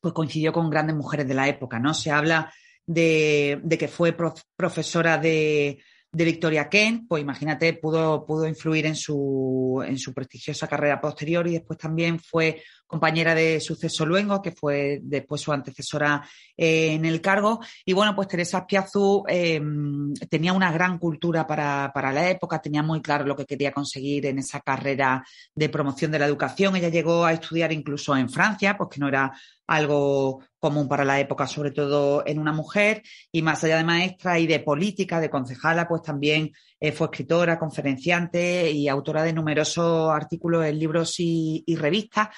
pues 0.00 0.14
coincidió 0.14 0.52
con 0.52 0.70
grandes 0.70 0.96
mujeres 0.96 1.28
de 1.28 1.34
la 1.34 1.48
época, 1.48 1.78
¿no? 1.78 1.94
Se 1.94 2.10
habla 2.10 2.52
de, 2.86 3.60
que 3.78 3.88
fue 3.88 4.16
profesora 4.56 5.18
de, 5.18 5.82
de 6.12 6.24
Victoria 6.24 6.68
Kent, 6.68 7.06
pues 7.08 7.22
imagínate, 7.22 7.74
pudo, 7.74 8.26
pudo 8.26 8.46
influir 8.46 8.86
en 8.86 8.96
su, 8.96 9.82
en 9.86 9.98
su 9.98 10.12
prestigiosa 10.12 10.66
carrera 10.66 11.00
posterior 11.00 11.46
y 11.46 11.52
después 11.52 11.78
también 11.78 12.18
fue 12.18 12.62
compañera 12.90 13.36
de 13.36 13.60
suceso 13.60 14.04
Luengo, 14.04 14.42
que 14.42 14.50
fue 14.50 14.98
después 15.02 15.40
su 15.40 15.52
antecesora 15.52 16.22
eh, 16.56 16.94
en 16.94 17.04
el 17.04 17.20
cargo. 17.20 17.60
Y 17.84 17.92
bueno, 17.92 18.16
pues 18.16 18.26
Teresa 18.26 18.66
Piazú 18.66 19.24
em, 19.28 20.12
tenía 20.28 20.52
una 20.52 20.72
gran 20.72 20.98
cultura 20.98 21.46
para, 21.46 21.92
para, 21.94 22.12
la 22.12 22.28
época, 22.28 22.60
tenía 22.60 22.82
muy 22.82 23.00
claro 23.00 23.24
lo 23.24 23.36
que 23.36 23.46
quería 23.46 23.70
conseguir 23.70 24.26
en 24.26 24.40
esa 24.40 24.60
carrera 24.60 25.24
de 25.54 25.68
promoción 25.68 26.10
de 26.10 26.18
la 26.18 26.26
educación. 26.26 26.74
Ella 26.74 26.88
llegó 26.88 27.24
a 27.24 27.32
estudiar 27.32 27.72
incluso 27.72 28.16
en 28.16 28.28
Francia, 28.28 28.76
pues 28.76 28.90
que 28.90 29.00
no 29.00 29.08
era 29.08 29.32
algo 29.68 30.42
común 30.58 30.88
para 30.88 31.04
la 31.04 31.20
época, 31.20 31.46
sobre 31.46 31.70
todo 31.70 32.24
en 32.26 32.40
una 32.40 32.52
mujer, 32.52 33.02
y 33.30 33.40
más 33.40 33.62
allá 33.62 33.76
de 33.76 33.84
maestra 33.84 34.38
y 34.38 34.48
de 34.48 34.58
política, 34.58 35.20
de 35.20 35.30
concejala, 35.30 35.86
pues 35.86 36.02
también 36.02 36.52
eh, 36.80 36.92
fue 36.92 37.06
escritora, 37.06 37.58
conferenciante 37.58 38.70
y 38.70 38.88
autora 38.88 39.22
de 39.22 39.32
numerosos 39.32 40.10
artículos 40.10 40.64
en 40.64 40.78
libros 40.78 41.14
y, 41.18 41.64
revistas. 41.76 42.28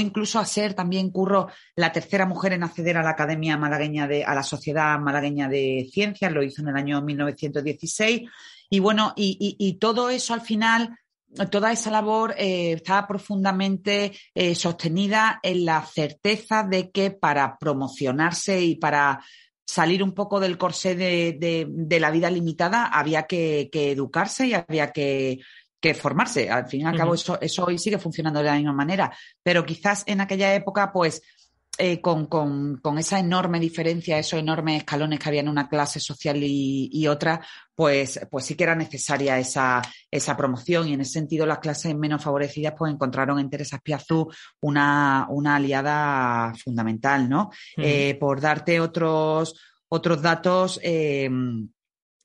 Incluso 0.00 0.38
a 0.38 0.44
ser 0.44 0.74
también 0.74 1.10
Curro 1.10 1.48
la 1.76 1.92
tercera 1.92 2.26
mujer 2.26 2.52
en 2.52 2.64
acceder 2.64 2.96
a 2.96 3.02
la 3.02 3.10
Academia 3.10 3.56
Malagueña 3.56 4.06
de, 4.08 4.24
a 4.24 4.34
la 4.34 4.42
Sociedad 4.42 4.98
Malagueña 4.98 5.48
de 5.48 5.88
Ciencias, 5.92 6.32
lo 6.32 6.42
hizo 6.42 6.62
en 6.62 6.68
el 6.68 6.76
año 6.76 7.00
1916. 7.00 8.28
Y 8.70 8.78
bueno, 8.80 9.14
y 9.16 9.78
todo 9.80 10.10
eso 10.10 10.34
al 10.34 10.42
final 10.42 10.98
toda 11.50 11.72
esa 11.72 11.90
labor 11.90 12.34
eh, 12.38 12.72
estaba 12.72 13.06
profundamente 13.06 14.12
eh, 14.34 14.54
sostenida 14.54 15.40
en 15.42 15.64
la 15.64 15.84
certeza 15.84 16.62
de 16.62 16.90
que 16.90 17.10
para 17.10 17.58
promocionarse 17.58 18.60
y 18.62 18.76
para 18.76 19.22
salir 19.66 20.02
un 20.02 20.14
poco 20.14 20.40
del 20.40 20.56
corsé 20.56 20.94
de, 20.94 21.98
la 22.00 22.10
vida 22.10 22.30
limitada 22.30 22.86
había 22.86 23.24
que, 23.24 23.68
educarse 23.72 24.46
y 24.46 24.54
había 24.54 24.92
que, 24.92 25.40
formarse. 25.94 26.50
Al 26.50 26.66
fin 26.66 26.82
y 26.82 26.84
al 26.84 26.96
cabo, 26.96 27.14
eso, 27.14 27.38
eso 27.40 27.64
hoy 27.64 27.78
sigue 27.78 27.98
funcionando 27.98 28.40
de 28.40 28.46
la 28.46 28.56
misma 28.56 28.72
manera. 28.72 29.12
Pero 29.42 29.64
quizás 29.64 30.04
en 30.06 30.20
aquella 30.20 30.54
época, 30.54 30.92
pues, 30.92 31.22
eh, 31.80 32.00
con, 32.00 32.26
con, 32.26 32.78
con, 32.78 32.98
esa 32.98 33.20
enorme 33.20 33.60
diferencia, 33.60 34.18
esos 34.18 34.40
enormes 34.40 34.78
escalones 34.78 35.20
que 35.20 35.28
había 35.28 35.42
en 35.42 35.48
una 35.48 35.68
clase 35.68 36.00
social 36.00 36.42
y, 36.42 36.90
y, 36.92 37.06
otra, 37.06 37.40
pues, 37.72 38.18
pues 38.28 38.46
sí 38.46 38.56
que 38.56 38.64
era 38.64 38.74
necesaria 38.74 39.38
esa, 39.38 39.80
esa 40.10 40.36
promoción 40.36 40.88
y 40.88 40.94
en 40.94 41.02
ese 41.02 41.12
sentido 41.12 41.46
las 41.46 41.60
clases 41.60 41.94
menos 41.94 42.24
favorecidas 42.24 42.74
pues 42.76 42.92
encontraron 42.92 43.38
en 43.38 43.48
Teresa 43.48 43.76
Espiazú 43.76 44.28
una, 44.60 45.28
una 45.30 45.54
aliada 45.54 46.52
fundamental, 46.56 47.28
¿no? 47.28 47.50
Eh, 47.76 48.16
por 48.18 48.40
darte 48.40 48.80
otros, 48.80 49.54
otros 49.88 50.20
datos, 50.20 50.80
eh, 50.82 51.30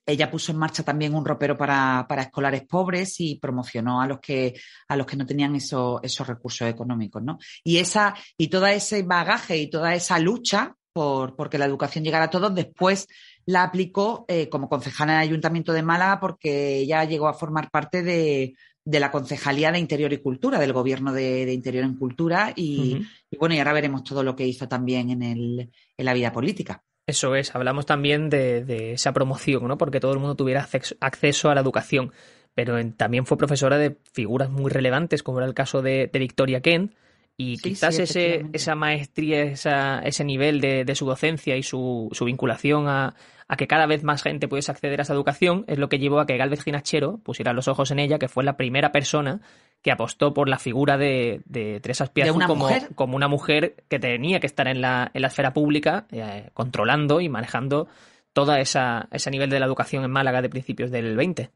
ella 0.06 0.30
puso 0.30 0.52
en 0.52 0.58
marcha 0.58 0.84
también 0.84 1.16
un 1.16 1.26
ropero 1.26 1.58
para, 1.58 2.06
escolares 2.20 2.64
pobres 2.68 3.20
y 3.20 3.36
promocionó 3.36 4.02
a 4.02 4.08
los 4.08 4.20
que, 4.20 4.54
a 4.88 4.96
los 4.96 5.08
que 5.08 5.16
no 5.16 5.26
tenían 5.26 5.56
esos 5.56 6.28
recursos 6.28 6.68
económicos, 6.68 7.24
¿no? 7.24 7.38
Y 7.64 7.78
esa, 7.78 8.14
y 8.38 8.48
todo 8.48 8.68
ese 8.68 9.04
bagaje 9.04 9.58
y 9.58 9.70
toda 9.70 9.96
esa 9.96 10.20
lucha 10.20 10.76
por, 10.92 11.36
porque 11.36 11.58
la 11.58 11.66
educación 11.66 12.04
llegara 12.04 12.26
a 12.26 12.30
todos, 12.30 12.54
después 12.54 13.08
la 13.46 13.64
aplicó 13.64 14.26
eh, 14.28 14.48
como 14.50 14.70
concejala 14.70 15.14
en 15.14 15.18
el 15.20 15.24
Ayuntamiento 15.30 15.74
de 15.74 15.84
Málaga 15.84 16.20
porque 16.20 16.78
ella 16.78 17.04
llegó 17.04 17.28
a 17.28 17.34
formar 17.34 17.72
parte 17.72 18.04
de, 18.04 18.56
la 18.86 19.12
Concejalía 19.12 19.72
de 19.72 19.80
Interior 19.80 20.12
y 20.14 20.20
Cultura, 20.20 20.60
del 20.60 20.74
Gobierno 20.74 21.14
de, 21.14 21.52
Interior 21.52 21.86
en 21.86 21.98
Cultura, 21.98 22.54
y, 22.56 23.02
bueno, 23.40 23.56
y 23.56 23.60
ahora 23.60 23.74
veremos 23.74 24.04
todo 24.04 24.24
lo 24.24 24.36
que 24.36 24.46
hizo 24.46 24.68
también 24.68 25.10
en, 25.10 25.24
el, 25.24 25.72
en 25.98 26.06
la 26.06 26.14
vida 26.14 26.32
política. 26.32 26.84
Eso 27.06 27.36
es, 27.36 27.54
hablamos 27.54 27.86
también 27.86 28.30
de, 28.30 28.94
esa 28.94 29.12
promoción, 29.12 29.68
¿no? 29.68 29.78
Porque 29.78 30.00
todo 30.00 30.14
el 30.14 30.20
mundo 30.20 30.36
tuviera 30.36 30.68
acceso, 31.02 31.50
a 31.50 31.56
la 31.56 31.62
educación. 31.62 32.14
Pero 32.56 32.78
también 32.94 33.26
fue 33.26 33.38
profesora 33.38 33.78
de 33.78 33.98
figuras 34.14 34.50
muy 34.50 34.72
relevantes, 34.72 35.24
como 35.24 35.40
era 35.40 35.48
el 35.48 35.54
caso 35.54 35.82
de, 35.82 36.10
Victoria 36.14 36.62
Kent. 36.62 36.94
Y 37.36 37.58
quizás 37.58 37.98
ese, 37.98 38.46
esa 38.54 38.76
maestría, 38.76 39.42
esa, 39.42 40.00
ese 40.00 40.24
nivel 40.24 40.62
de, 40.62 40.96
su 40.96 41.06
docencia 41.06 41.58
y 41.58 41.64
su, 41.64 42.10
su 42.12 42.26
vinculación 42.26 42.88
a, 42.88 43.16
a, 43.54 43.58
que 43.58 43.68
cada 43.68 43.86
vez 43.86 44.04
más 44.04 44.24
gente 44.24 44.48
pudiese 44.48 44.72
acceder 44.72 45.00
a 45.00 45.04
esa 45.04 45.14
educación 45.14 45.66
es 45.68 45.78
lo 45.78 45.90
que 45.90 46.00
llevó 46.00 46.20
a 46.20 46.26
que 46.26 46.38
Galvez 46.38 46.64
Ginachero 46.64 47.20
pusiera 47.20 47.54
los 47.54 47.68
ojos 47.68 47.92
en 47.92 48.00
ella, 48.00 48.20
que 48.20 48.28
fue 48.28 48.44
la 48.44 48.58
primera 48.58 48.92
persona 48.92 49.42
que 49.82 49.92
apostó 49.92 50.34
por 50.34 50.50
la 50.50 50.60
figura 50.60 50.98
de, 50.98 51.42
de 51.46 51.80
Teresa 51.82 52.06
Espiazu 52.06 52.40
como, 52.48 52.70
como, 52.96 53.16
una 53.16 53.28
mujer 53.28 53.76
que 53.90 54.00
tenía 54.00 54.40
que 54.40 54.48
estar 54.48 54.68
en 54.68 54.82
la, 54.82 55.12
en 55.14 55.22
la 55.22 55.28
esfera 55.28 55.54
pública, 55.54 56.06
eh, 56.12 56.50
controlando 56.54 57.20
y 57.20 57.30
manejando 57.30 57.88
todo 58.32 58.56
esa, 58.56 59.08
ese 59.12 59.30
nivel 59.30 59.50
de 59.50 59.60
la 59.60 59.66
educación 59.66 60.04
en 60.04 60.12
Málaga 60.12 60.42
de 60.42 60.50
principios 60.50 60.90
del 60.90 61.16
20. 61.16 61.52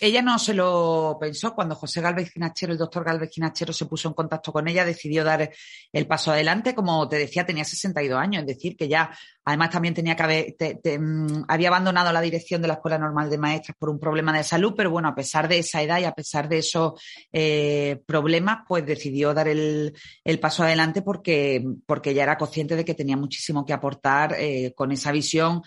Ella 0.00 0.22
no 0.22 0.38
se 0.38 0.54
lo 0.54 1.18
pensó 1.20 1.54
cuando 1.54 1.74
José 1.74 2.00
Galvez 2.00 2.32
Ginachero, 2.32 2.72
el 2.72 2.78
doctor 2.78 3.04
Galvez 3.04 3.30
Ginachero, 3.30 3.74
se 3.74 3.84
puso 3.84 4.08
en 4.08 4.14
contacto 4.14 4.52
con 4.52 4.66
ella, 4.66 4.86
decidió 4.86 5.22
dar 5.22 5.50
el 5.92 6.06
paso 6.06 6.32
adelante. 6.32 6.74
Como 6.74 7.06
te 7.08 7.18
decía, 7.18 7.44
tenía 7.44 7.64
62 7.64 8.18
años, 8.18 8.40
es 8.42 8.46
decir, 8.46 8.74
que 8.74 8.88
ya 8.88 9.10
además 9.44 9.68
también 9.70 9.92
tenía 9.92 10.16
que 10.16 10.22
haber, 10.22 10.56
mm, 10.98 11.44
había 11.48 11.68
abandonado 11.68 12.10
la 12.10 12.22
dirección 12.22 12.62
de 12.62 12.68
la 12.68 12.74
Escuela 12.74 12.98
Normal 12.98 13.28
de 13.28 13.36
Maestras 13.36 13.76
por 13.78 13.90
un 13.90 14.00
problema 14.00 14.34
de 14.34 14.44
salud, 14.44 14.72
pero 14.74 14.90
bueno, 14.90 15.08
a 15.08 15.14
pesar 15.14 15.46
de 15.46 15.58
esa 15.58 15.82
edad 15.82 15.98
y 15.98 16.04
a 16.04 16.12
pesar 16.12 16.48
de 16.48 16.58
esos 16.58 17.00
eh, 17.30 18.00
problemas, 18.06 18.60
pues 18.66 18.86
decidió 18.86 19.34
dar 19.34 19.48
el, 19.48 19.92
paso 20.40 20.62
adelante 20.62 21.02
porque, 21.02 21.62
porque 21.84 22.14
ya 22.14 22.22
era 22.22 22.38
consciente 22.38 22.76
de 22.76 22.84
que 22.84 22.94
tenía 22.94 23.16
muchísimo 23.16 23.66
que 23.66 23.74
aportar 23.74 24.36
eh, 24.38 24.72
con 24.74 24.90
esa 24.90 25.12
visión 25.12 25.62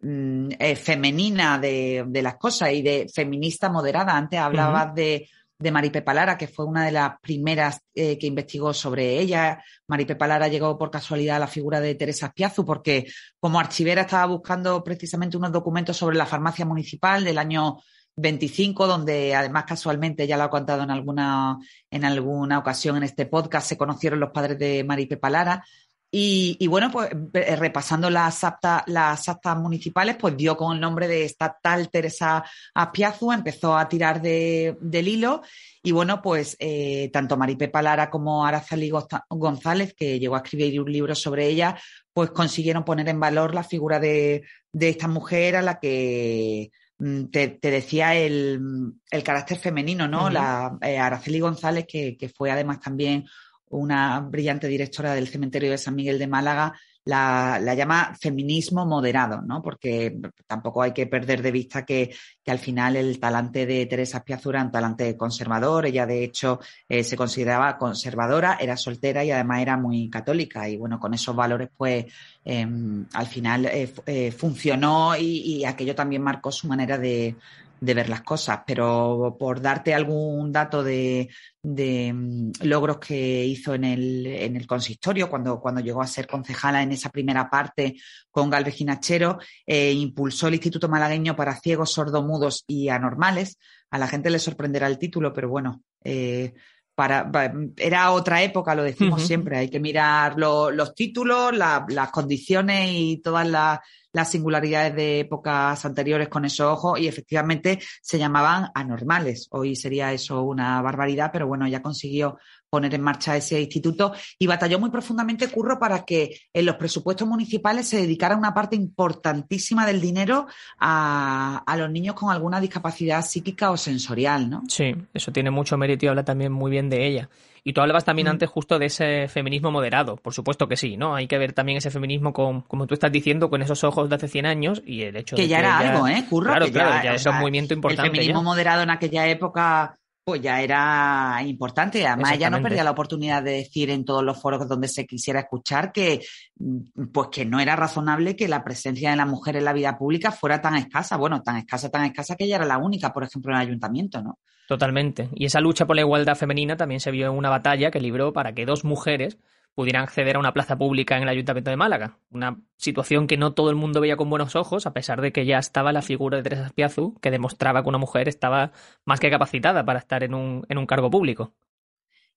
Mm, 0.00 0.50
eh, 0.60 0.76
femenina 0.76 1.58
de, 1.58 2.06
las 2.22 2.36
cosas 2.36 2.72
y 2.72 2.82
de 2.82 3.08
feminista 3.12 3.68
moderada. 3.68 4.16
Antes 4.16 4.38
hablabas 4.38 4.94
de, 4.94 5.28
de 5.58 5.72
Maripe 5.72 6.02
Palara, 6.02 6.38
que 6.38 6.46
fue 6.46 6.66
una 6.66 6.86
de 6.86 6.92
las 6.92 7.18
primeras 7.20 7.80
eh, 7.94 8.16
que 8.16 8.28
investigó 8.28 8.72
sobre 8.72 9.18
ella. 9.18 9.62
Maripe 9.88 10.14
Palara 10.14 10.46
llegó 10.46 10.78
por 10.78 10.90
casualidad 10.92 11.36
a 11.36 11.40
la 11.40 11.46
figura 11.48 11.80
de 11.80 11.96
Teresa 11.96 12.30
Piazu 12.32 12.64
porque 12.64 13.06
como 13.40 13.58
archivera 13.58 14.02
estaba 14.02 14.26
buscando 14.26 14.84
precisamente 14.84 15.36
unos 15.36 15.50
documentos 15.50 15.96
sobre 15.96 16.16
la 16.16 16.26
farmacia 16.26 16.64
municipal 16.64 17.24
del 17.24 17.38
año 17.38 17.78
25, 18.14 18.86
donde 18.86 19.34
además 19.34 19.64
casualmente 19.64 20.28
ya 20.28 20.36
lo 20.36 20.44
ha 20.44 20.50
contado 20.50 20.84
en 20.84 20.92
alguna, 20.92 21.58
en 21.90 22.04
alguna 22.04 22.58
ocasión 22.58 22.96
en 22.96 23.02
este 23.02 23.26
podcast, 23.26 23.68
se 23.68 23.76
conocieron 23.76 24.20
los 24.20 24.30
padres 24.30 24.58
de 24.58 24.84
Maripe 24.84 25.16
Palara 25.16 25.64
y, 26.10 26.66
bueno, 26.68 26.90
pues 26.90 27.10
eh, 27.34 27.54
repasando 27.56 28.08
las 28.08 28.42
actas, 28.42 28.82
las 28.86 29.28
actas 29.28 29.58
municipales, 29.58 30.16
pues 30.18 30.36
dio 30.38 30.56
con 30.56 30.74
el 30.74 30.80
nombre 30.80 31.06
de 31.06 31.24
esta 31.24 31.58
tal 31.60 31.90
Teresa 31.90 32.42
Aspiazu, 32.74 33.30
empezó 33.30 33.76
a 33.76 33.86
tirar 33.88 34.22
de, 34.22 34.78
del 34.80 35.06
hilo 35.06 35.42
y 35.82 35.92
bueno, 35.92 36.22
pues 36.22 36.56
eh, 36.60 37.10
tanto 37.12 37.36
Maripepa 37.36 37.82
Lara 37.82 38.08
como 38.08 38.46
Araceli 38.46 38.90
González, 39.28 39.94
que 39.94 40.18
llegó 40.18 40.36
a 40.36 40.38
escribir 40.38 40.80
un 40.80 40.90
libro 40.90 41.14
sobre 41.14 41.46
ella, 41.46 41.78
pues 42.12 42.30
consiguieron 42.30 42.84
poner 42.84 43.08
en 43.10 43.20
valor 43.20 43.54
la 43.54 43.62
figura 43.62 44.00
de, 44.00 44.44
de 44.72 44.88
esta 44.88 45.08
mujer 45.08 45.56
a 45.56 45.62
la 45.62 45.78
que 45.78 46.70
mm, 46.98 47.24
te, 47.26 47.58
decía 47.60 48.14
el, 48.14 48.94
el, 49.10 49.22
carácter 49.22 49.58
femenino, 49.58 50.08
¿no? 50.08 50.30
La 50.30 50.78
eh, 50.80 50.98
Araceli 50.98 51.38
González, 51.40 51.84
que, 51.86 52.16
que 52.16 52.30
fue 52.30 52.50
además 52.50 52.80
también 52.80 53.26
una 53.70 54.20
brillante 54.20 54.68
directora 54.68 55.14
del 55.14 55.28
cementerio 55.28 55.70
de 55.70 55.78
San 55.78 55.94
Miguel 55.94 56.18
de 56.18 56.26
Málaga, 56.26 56.74
la, 57.08 57.74
llama 57.74 58.14
feminismo 58.20 58.84
moderado, 58.84 59.40
¿no? 59.40 59.62
Porque 59.62 60.18
tampoco 60.46 60.82
hay 60.82 60.92
que 60.92 61.06
perder 61.06 61.40
de 61.40 61.50
vista 61.50 61.84
que, 61.84 62.14
al 62.46 62.58
final 62.58 62.96
el 62.96 63.18
talante 63.18 63.66
de 63.66 63.86
Teresa 63.86 64.24
Piazura 64.24 64.58
era 64.58 64.66
un 64.66 64.72
talante 64.72 65.16
conservador. 65.16 65.86
Ella, 65.86 66.06
de 66.06 66.24
hecho, 66.24 66.60
eh, 66.88 67.04
se 67.04 67.16
consideraba 67.16 67.78
conservadora, 67.78 68.58
era 68.60 68.76
soltera 68.76 69.24
y 69.24 69.30
además 69.30 69.62
era 69.62 69.76
muy 69.76 70.08
católica. 70.10 70.68
Y 70.68 70.76
bueno, 70.76 70.98
con 70.98 71.14
esos 71.14 71.34
valores, 71.34 71.68
pues 71.76 72.06
em, 72.44 73.06
al 73.12 73.26
final 73.26 73.66
eh, 73.66 73.92
eh, 74.06 74.30
funcionó 74.30 75.16
y, 75.16 75.64
aquello 75.64 75.94
también 75.94 76.22
marcó 76.22 76.50
su 76.52 76.68
manera 76.68 76.96
de, 76.98 77.36
de 77.80 77.94
ver 77.94 78.08
las 78.08 78.22
cosas, 78.22 78.60
pero 78.66 79.36
por 79.38 79.60
darte 79.60 79.94
algún 79.94 80.50
dato 80.52 80.82
de, 80.82 81.28
mm, 81.62 82.50
logros 82.62 82.98
que 82.98 83.44
hizo 83.44 83.74
en 83.74 83.84
el, 83.84 84.26
en 84.26 84.56
el 84.56 84.66
consistorio, 84.66 85.28
cuando, 85.28 85.60
cuando 85.60 85.80
llegó 85.80 86.02
a 86.02 86.06
ser 86.06 86.26
concejala 86.26 86.82
en 86.82 86.92
esa 86.92 87.10
primera 87.10 87.48
parte 87.48 87.96
con 88.30 88.50
Galvez 88.50 88.74
Ginachero, 88.74 89.38
eh, 89.66 89.92
impulsó 89.92 90.48
el 90.48 90.54
Instituto 90.54 90.88
Malagueño 90.88 91.36
para 91.36 91.60
Ciegos, 91.60 91.92
Sordomudos 91.92 92.64
y 92.66 92.88
Anormales. 92.88 93.58
A 93.90 93.98
la 93.98 94.08
gente 94.08 94.30
le 94.30 94.38
sorprenderá 94.38 94.86
el 94.86 94.98
título, 94.98 95.32
pero 95.32 95.48
bueno, 95.48 95.82
eh, 96.04 96.54
para, 96.98 97.30
era 97.76 98.10
otra 98.10 98.42
época, 98.42 98.74
lo 98.74 98.82
decimos 98.82 99.22
siempre, 99.24 99.56
hay 99.56 99.70
que 99.70 99.78
mirar 99.78 100.36
los 100.36 100.94
títulos, 100.96 101.56
las 101.56 102.10
condiciones 102.10 102.90
y 102.92 103.18
todas 103.18 103.46
las 103.46 103.78
las 104.18 104.30
singularidades 104.30 104.94
de 104.94 105.20
épocas 105.20 105.84
anteriores 105.84 106.28
con 106.28 106.44
esos 106.44 106.66
ojos 106.66 107.00
y 107.00 107.08
efectivamente 107.08 107.78
se 108.02 108.18
llamaban 108.18 108.70
anormales. 108.74 109.48
Hoy 109.50 109.76
sería 109.76 110.12
eso 110.12 110.42
una 110.42 110.82
barbaridad, 110.82 111.30
pero 111.32 111.46
bueno, 111.46 111.66
ya 111.66 111.80
consiguió 111.80 112.38
poner 112.70 112.94
en 112.94 113.02
marcha 113.02 113.36
ese 113.36 113.60
instituto 113.60 114.12
y 114.38 114.46
batalló 114.46 114.78
muy 114.78 114.90
profundamente 114.90 115.48
Curro 115.48 115.78
para 115.78 116.04
que 116.04 116.38
en 116.52 116.66
los 116.66 116.76
presupuestos 116.76 117.26
municipales 117.26 117.88
se 117.88 117.98
dedicara 117.98 118.36
una 118.36 118.54
parte 118.54 118.76
importantísima 118.76 119.86
del 119.86 120.00
dinero 120.00 120.46
a, 120.78 121.64
los 121.78 121.90
niños 121.90 122.14
con 122.14 122.30
alguna 122.30 122.60
discapacidad 122.60 123.24
psíquica 123.24 123.70
o 123.70 123.76
sensorial, 123.76 124.50
¿no? 124.50 124.62
Sí, 124.68 124.94
eso 125.14 125.32
tiene 125.32 125.50
mucho 125.50 125.78
mérito 125.78 126.04
y 126.04 126.08
habla 126.08 126.24
también 126.24 126.52
muy 126.52 126.70
bien 126.70 126.90
de 126.90 127.06
ella. 127.06 127.30
Y 127.64 127.72
tú 127.72 127.80
hablabas 127.80 128.04
también 128.04 128.28
mm. 128.28 128.30
antes 128.30 128.48
justo 128.48 128.78
de 128.78 128.86
ese 128.86 129.28
feminismo 129.28 129.70
moderado, 129.70 130.16
por 130.16 130.34
supuesto 130.34 130.68
que 130.68 130.76
sí, 130.76 130.96
¿no? 130.96 131.14
Hay 131.14 131.26
que 131.26 131.38
ver 131.38 131.52
también 131.52 131.78
ese 131.78 131.90
feminismo 131.90 132.32
con, 132.32 132.62
como 132.62 132.86
tú 132.86 132.94
estás 132.94 133.12
diciendo, 133.12 133.50
con 133.50 133.62
esos 133.62 133.84
ojos 133.84 134.08
de 134.08 134.16
hace 134.16 134.28
100 134.28 134.46
años 134.46 134.82
y 134.86 135.02
el 135.02 135.16
hecho 135.16 135.36
que 135.36 135.42
de 135.42 135.48
ya 135.48 135.58
era 135.58 135.78
algo, 135.78 136.08
¿eh? 136.08 136.24
Curro, 136.28 136.50
claro, 136.50 136.70
claro, 136.70 137.04
ya, 137.04 137.14
es 137.14 137.26
un 137.26 137.38
movimiento 137.38 137.74
importante. 137.74 138.08
El 138.08 138.14
feminismo 138.14 138.42
moderado 138.42 138.82
en 138.82 138.90
aquella 138.90 139.26
época 139.26 139.98
pues 140.28 140.42
ya 140.42 140.60
era 140.60 141.40
importante. 141.42 142.06
Además, 142.06 142.32
ella 142.34 142.50
no 142.50 142.60
perdía 142.60 142.84
la 142.84 142.90
oportunidad 142.90 143.42
de 143.42 143.52
decir 143.52 143.88
en 143.88 144.04
todos 144.04 144.22
los 144.22 144.38
foros 144.38 144.68
donde 144.68 144.86
se 144.86 145.06
quisiera 145.06 145.40
escuchar 145.40 145.90
que, 145.90 146.20
mm, 146.58 147.06
pues 147.14 147.28
que 147.32 147.46
no 147.46 147.58
era 147.60 147.74
razonable 147.76 148.36
que 148.36 148.46
la 148.46 148.62
presencia 148.62 149.08
de 149.08 149.16
la 149.16 149.24
mujer 149.24 149.56
en 149.56 149.64
la 149.64 149.72
vida 149.72 149.96
pública 149.96 150.30
fuera 150.30 150.60
tan 150.60 150.74
escasa. 150.74 151.16
Bueno, 151.16 151.40
tan 151.42 151.56
escasa, 151.56 151.88
tan 151.88 152.04
escasa 152.04 152.36
que 152.36 152.44
ella 152.44 152.56
era 152.56 152.66
la 152.66 152.76
única, 152.76 153.10
por 153.10 153.24
ejemplo, 153.24 153.52
en 153.52 153.56
el 153.56 153.68
ayuntamiento, 153.68 154.20
¿no? 154.20 154.38
Totalmente. 154.68 155.30
Y 155.34 155.46
esa 155.46 155.62
lucha 155.62 155.86
por 155.86 155.96
la 155.96 156.02
igualdad 156.02 156.36
femenina 156.36 156.76
también 156.76 157.00
se 157.00 157.10
vio 157.10 157.30
en 157.30 157.32
una 157.32 157.48
batalla 157.48 157.90
que 157.90 157.98
libró 157.98 158.34
para 158.34 158.52
que 158.52 158.66
dos 158.66 158.84
mujeres 158.84 159.38
pudieran 159.78 160.02
acceder 160.02 160.34
a 160.34 160.40
una 160.40 160.52
plaza 160.52 160.76
pública 160.76 161.16
en 161.16 161.22
el 161.22 161.28
Ayuntamiento 161.28 161.70
de 161.70 161.76
Málaga. 161.76 162.18
Una 162.30 162.60
situación 162.78 163.28
que 163.28 163.36
no 163.36 163.54
todo 163.54 163.70
el 163.70 163.76
mundo 163.76 164.00
veía 164.00 164.16
con 164.16 164.28
buenos 164.28 164.56
ojos, 164.56 164.88
a 164.88 164.92
pesar 164.92 165.20
de 165.20 165.30
que 165.30 165.46
ya 165.46 165.58
estaba 165.58 165.92
la 165.92 166.02
figura 166.02 166.36
de 166.36 166.42
Teresa 166.42 166.70
Piazú, 166.74 167.16
que 167.22 167.30
demostraba 167.30 167.84
que 167.84 167.88
una 167.88 167.98
mujer 167.98 168.26
estaba 168.26 168.72
más 169.04 169.20
que 169.20 169.30
capacitada 169.30 169.84
para 169.84 170.00
estar 170.00 170.24
en 170.24 170.34
un, 170.34 170.66
en 170.68 170.78
un 170.78 170.86
cargo 170.86 171.10
público. 171.10 171.54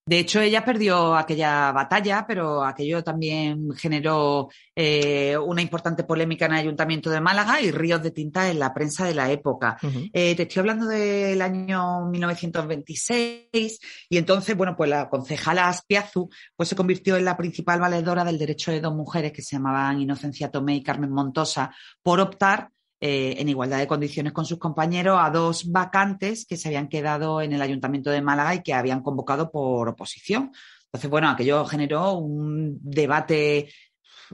De 0.04 0.18
hecho, 0.18 0.42
ella 0.42 0.66
perdió 0.66 1.16
aquella 1.16 1.72
batalla, 1.72 2.26
pero 2.28 2.64
aquello 2.64 3.04
también 3.04 3.72
generó 3.74 4.50
eh, 4.76 5.38
una 5.38 5.62
importante 5.62 6.04
polémica 6.04 6.48
en 6.48 6.54
el 6.54 6.60
Ayuntamiento 6.60 7.12
de 7.12 7.22
Málaga 7.22 7.62
y 7.62 7.70
ríos 7.70 8.02
de 8.02 8.10
tinta 8.10 8.50
en 8.50 8.58
la 8.58 8.74
prensa 8.74 9.06
de 9.06 9.14
la 9.14 9.32
época. 9.32 9.78
Eh, 10.12 10.36
te 10.36 10.44
estoy 10.44 10.62
hablando 10.62 10.88
del 10.88 11.40
año 11.42 12.08
1926 12.08 13.80
y 14.10 14.18
entonces, 14.18 14.58
bueno, 14.58 14.76
pues 14.76 14.90
la 14.90 15.08
concejala 15.08 15.68
Aspiazu 15.68 16.30
pues 16.56 16.70
se 16.70 16.76
convirtió 16.76 17.16
en 17.16 17.26
la 17.26 17.38
principal 17.38 17.80
valedora 17.80 18.24
del 18.24 18.40
derecho 18.40 18.72
de 18.72 18.82
dos 18.82 18.96
mujeres 18.96 19.32
que 19.32 19.44
se 19.44 19.56
llamaban 19.56 20.02
Inocencia 20.02 20.50
Tomé 20.50 20.78
y 20.78 20.84
Carmen 20.84 21.12
Montosa 21.12 21.76
por 22.02 22.20
optar 22.20 22.72
eh, 23.04 23.34
en 23.40 23.50
igualdad 23.50 23.80
de 23.80 23.88
condiciones 23.88 24.32
con 24.32 24.46
sus 24.46 24.60
compañeros 24.60 25.18
a 25.20 25.32
dos 25.32 25.72
vacantes 25.72 26.46
que 26.46 26.56
se 26.56 26.68
habían 26.68 26.88
quedado 26.88 27.42
en 27.42 27.52
el 27.52 27.62
Ayuntamiento 27.62 28.12
de 28.12 28.22
Málaga 28.22 28.54
y 28.54 28.62
que 28.62 28.76
habían 28.76 29.02
convocado 29.02 29.52
por 29.52 29.90
oposición. 29.90 30.52
Entonces, 30.86 31.10
bueno, 31.10 31.28
aquello 31.28 31.66
generó 31.66 32.14
un 32.14 32.78
debate 32.80 33.74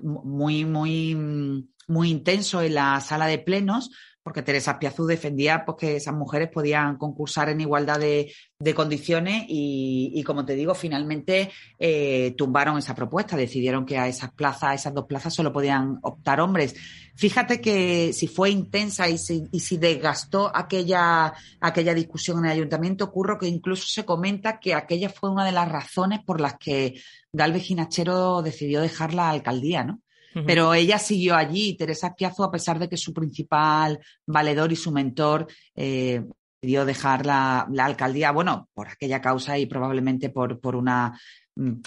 muy, 0.03 0.65
muy, 0.65 1.65
muy 1.87 2.09
intenso 2.09 2.61
en 2.61 2.73
la 2.75 2.99
sala 2.99 3.27
de 3.27 3.39
plenos, 3.39 3.89
porque 4.27 4.41
Teresa 4.41 4.77
Piazú 4.77 5.05
defendía 5.05 5.63
pues, 5.63 5.77
que 5.77 5.95
esas 5.95 6.13
mujeres 6.13 6.49
podían 6.49 6.97
concursar 6.97 7.47
en 7.47 7.61
igualdad 7.61 7.97
de, 7.97 8.33
condiciones 8.75 9.45
y, 9.47 10.21
como 10.23 10.43
te 10.43 10.53
digo, 10.53 10.75
finalmente 10.75 11.49
eh, 11.79 12.35
tumbaron 12.37 12.77
esa 12.77 12.93
propuesta, 12.93 13.37
decidieron 13.37 13.85
que 13.85 13.97
a 13.97 14.09
esas 14.09 14.33
plazas, 14.33 14.81
esas 14.81 14.93
dos 14.93 15.05
plazas 15.05 15.33
solo 15.33 15.53
podían 15.53 15.99
optar 16.01 16.41
hombres. 16.41 16.75
Fíjate 17.15 17.61
que 17.61 18.11
si 18.11 18.27
fue 18.27 18.49
intensa 18.49 19.07
y 19.07 19.17
si, 19.17 19.47
y 19.49 19.61
si 19.61 19.77
desgastó 19.77 20.51
aquella, 20.53 21.33
aquella 21.61 21.93
discusión 21.93 22.39
en 22.39 22.45
el 22.47 22.51
ayuntamiento, 22.51 23.05
ocurre 23.05 23.37
que 23.39 23.47
incluso 23.47 23.87
se 23.87 24.03
comenta 24.03 24.59
que 24.59 24.73
aquella 24.73 25.07
fue 25.07 25.29
una 25.29 25.45
de 25.45 25.53
las 25.53 25.71
razones 25.71 26.19
por 26.25 26.41
las 26.41 26.57
que 26.57 27.01
Galvez 27.31 27.63
Ginachero 27.63 28.41
decidió 28.41 28.81
dejar 28.81 29.13
la 29.13 29.29
alcaldía, 29.29 29.85
¿no? 29.85 30.01
Pero 30.45 30.73
ella 30.73 30.99
siguió 30.99 31.35
allí, 31.35 31.75
Teresa 31.75 32.13
Piazo, 32.15 32.43
a 32.43 32.51
pesar 32.51 32.79
de 32.79 32.89
que 32.89 32.97
su 32.97 33.13
principal 33.13 33.99
valedor 34.25 34.71
y 34.71 34.75
su 34.75 34.91
mentor 34.91 35.47
eh, 35.75 36.23
decidió 36.61 36.85
dejar 36.85 37.25
la, 37.25 37.67
alcaldía, 37.79 38.31
bueno, 38.31 38.69
por 38.73 38.87
aquella 38.87 39.21
causa 39.21 39.57
y 39.57 39.65
probablemente 39.65 40.29
por, 40.29 40.59
por 40.59 40.75
una 40.75 41.17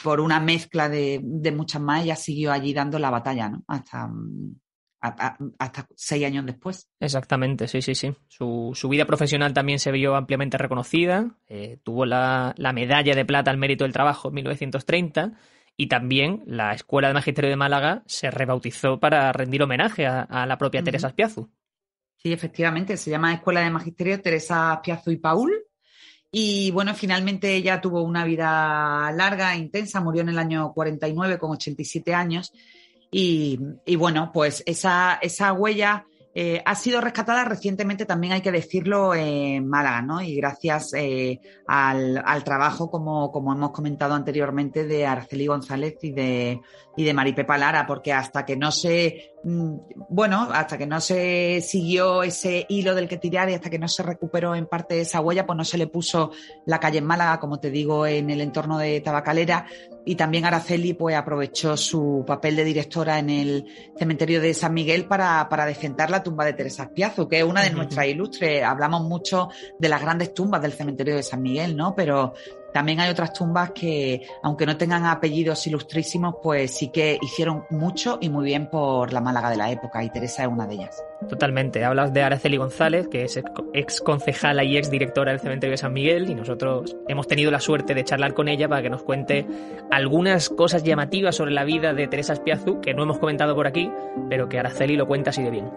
por 0.03 0.21
una 0.21 0.41
mezcla 0.41 0.89
de, 0.89 1.21
muchas 1.55 1.81
más, 1.81 2.03
ella 2.03 2.17
siguió 2.17 2.51
allí 2.51 2.73
dando 2.73 2.99
la 2.99 3.11
batalla, 3.11 3.51
¿no? 3.51 3.63
Hasta, 3.69 4.11
hasta 5.01 5.87
seis 5.95 6.25
años 6.25 6.45
después. 6.45 6.91
Exactamente, 6.99 7.69
sí, 7.69 7.81
sí, 7.81 7.95
sí. 7.95 8.13
Su, 8.27 8.89
vida 8.91 9.05
profesional 9.05 9.53
también 9.53 9.79
se 9.79 9.93
vio 9.93 10.17
ampliamente 10.17 10.59
reconocida. 10.59 11.37
Eh, 11.47 11.79
tuvo 11.85 12.05
la, 12.05 12.53
la, 12.57 12.73
medalla 12.73 13.15
de 13.15 13.25
plata 13.25 13.53
al 13.53 13.59
mérito 13.59 13.85
del 13.85 13.93
trabajo 13.93 14.29
en 14.29 14.35
1930 14.35 15.39
y 15.77 15.89
también 15.89 16.43
la 16.47 16.73
Escuela 16.73 17.09
de 17.09 17.15
Magisterio 17.15 17.51
de 17.51 17.57
Málaga 17.57 18.03
se 18.07 18.31
rebautizó 18.31 19.01
para 19.01 19.33
rendir 19.33 19.63
homenaje 19.63 20.07
a, 20.07 20.47
la 20.47 20.59
propia 20.59 20.83
Teresa 20.83 21.09
Espiazu. 21.09 21.51
Sí, 22.17 22.33
efectivamente, 22.33 22.97
se 22.97 23.11
llama 23.11 23.33
Escuela 23.33 23.61
de 23.61 23.71
Magisterio 23.71 24.21
Teresa 24.21 24.75
Espiazu 24.75 25.11
y 25.11 25.17
Paul. 25.17 25.53
Y 26.31 26.71
bueno, 26.71 26.95
finalmente 26.95 27.55
ella 27.55 27.81
tuvo 27.81 28.03
una 28.03 28.25
vida 28.25 29.11
larga, 29.13 29.57
intensa, 29.57 30.01
murió 30.01 30.23
en 30.23 30.29
el 30.29 30.39
año 30.39 30.73
49 30.73 31.39
con 31.39 31.53
87 31.53 32.15
años. 32.15 32.53
Y, 33.11 33.59
y 33.87 33.97
bueno, 33.97 34.31
pues 34.33 34.63
esa, 34.67 35.19
esa 35.23 35.53
huella 35.53 36.07
eh, 36.33 36.63
ha 36.65 36.75
sido 36.77 37.01
rescatada 37.01 37.45
recientemente, 37.45 38.07
también 38.07 38.33
hay 38.33 38.41
que 38.41 38.53
decirlo, 38.53 39.15
en 39.15 39.67
Málaga, 39.67 40.03
¿no? 40.03 40.21
Y 40.23 40.37
gracias 40.37 40.93
eh, 40.95 41.41
al, 41.67 42.45
trabajo, 42.45 42.89
como, 42.89 43.33
como, 43.33 43.53
hemos 43.53 43.73
comentado 43.73 44.15
anteriormente, 44.15 44.87
de 44.87 45.07
Araceli 45.07 45.47
González 45.47 45.97
y 46.03 46.13
de, 46.13 46.61
y 46.97 47.05
de 47.05 47.15
Maripepa 47.15 47.59
Lara, 47.59 47.85
porque 47.87 48.13
hasta 48.13 48.45
que 48.45 48.57
no 48.57 48.71
se, 48.71 49.30
bueno, 49.43 50.49
hasta 50.53 50.77
que 50.77 50.87
no 50.87 51.01
se 51.01 51.61
siguió 51.63 52.23
ese 52.23 52.67
hilo 52.69 52.95
del 52.95 53.09
que 53.09 53.17
tirar 53.17 53.49
y 53.49 53.55
hasta 53.55 53.71
que 53.71 53.79
no 53.79 53.89
se 53.89 54.03
recuperó 54.03 54.55
en 54.55 54.67
parte 54.67 55.01
esa 55.01 55.21
huella, 55.21 55.47
pues 55.47 55.57
no 55.57 55.65
se 55.65 55.79
le 55.79 55.87
puso 55.87 56.33
la 56.67 56.79
calle 56.79 56.99
en 56.99 57.07
Málaga, 57.07 57.41
como 57.41 57.59
te 57.59 57.71
digo, 57.71 58.07
en 58.07 58.29
el 58.31 58.41
entorno 58.41 58.79
de 58.79 59.01
Tabacalera, 59.01 59.67
y 60.05 60.15
también 60.15 60.45
Araceli 60.45 60.95
pues 60.95 61.17
aprovechó 61.17 61.77
su 61.77 62.25
papel 62.27 62.57
de 62.57 62.65
directora 62.65 63.19
en 63.19 63.31
el 63.31 63.67
cementerio 63.99 64.41
de 64.41 64.55
San 64.55 64.75
Miguel 64.75 65.07
para, 65.07 65.49
para 65.49 65.67
defender 65.67 66.11
la 66.11 66.23
tumba 66.23 66.45
de 66.45 66.55
Teresa 66.55 66.85
Espiazu, 66.85 67.29
que 67.29 67.39
es 67.39 67.45
una 67.45 67.63
de 67.63 67.71
nuestras 67.71 68.07
ilustres. 68.07 68.63
Hablamos 68.65 69.03
mucho 69.03 69.49
de 69.79 69.89
las 69.89 70.01
grandes 70.01 70.35
tumbas 70.35 70.63
del 70.63 70.73
cementerio 70.73 71.17
de 71.17 71.23
San 71.23 71.43
Miguel, 71.43 71.77
¿no? 71.77 71.95
Pero 71.95 72.35
también 72.73 73.01
hay 73.01 73.11
otras 73.11 73.33
tumbas 73.33 73.71
que, 73.71 74.27
aunque 74.43 74.67
no 74.67 74.77
tengan 74.77 75.05
apellidos 75.05 75.67
ilustrísimos, 75.67 76.37
pues 76.43 76.77
sí 76.77 76.89
que 76.89 77.19
hicieron 77.21 77.65
mucho 77.71 78.19
y 78.21 78.29
muy 78.29 78.45
bien 78.45 78.69
por 78.69 79.13
la 79.13 79.21
Málaga 79.21 79.51
de 79.51 79.57
la 79.57 79.71
época, 79.71 80.03
y 80.03 80.11
Teresa 80.11 80.43
es 80.43 80.49
una 80.49 80.67
de 80.67 80.75
ellas. 80.75 81.05
Totalmente. 81.29 81.85
Hablas 81.85 82.13
de 82.13 82.23
Araceli 82.23 82.57
González, 82.57 83.09
que 83.09 83.25
es 83.25 83.41
ex 83.75 84.01
concejala 84.01 84.65
y 84.65 84.77
ex 84.77 84.91
directora 84.91 85.33
del 85.33 85.41
cementerio 85.41 85.73
de 85.73 85.79
San 85.79 85.93
Miguel, 85.93 86.31
y 86.31 86.35
nosotros 86.35 86.97
hemos 87.09 87.27
tenido 87.27 87.51
la 87.51 87.61
suerte 87.61 87.95
de 87.95 88.05
charlar 88.05 88.35
con 88.35 88.49
ella 88.49 88.69
para 88.69 88.83
que 88.83 88.91
nos 88.91 89.03
cuente 89.03 89.47
algunas 89.91 90.49
cosas 90.49 90.83
llamativas 90.83 91.37
sobre 91.37 91.53
la 91.53 91.65
vida 91.65 91.93
de 91.93 92.09
Teresa 92.09 92.33
Espiazu, 92.33 92.81
que 92.81 92.95
no 92.95 93.03
hemos 93.03 93.19
comentado 93.19 93.55
por 93.55 93.67
aquí, 93.67 93.91
pero 94.29 94.49
que 94.49 94.59
Araceli 94.59 94.97
lo 94.97 95.07
cuenta 95.07 95.31
así 95.31 95.43
de 95.43 95.51
bien. 95.51 95.71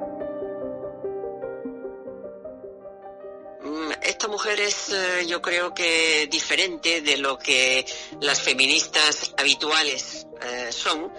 Mujer 4.27 4.59
es 4.59 4.89
eh, 4.89 5.25
yo 5.27 5.41
creo 5.41 5.73
que 5.73 6.27
diferente 6.31 7.01
de 7.01 7.17
lo 7.17 7.37
que 7.37 7.85
las 8.21 8.41
feministas 8.41 9.33
habituales 9.37 10.27
eh, 10.41 10.71
son, 10.71 11.11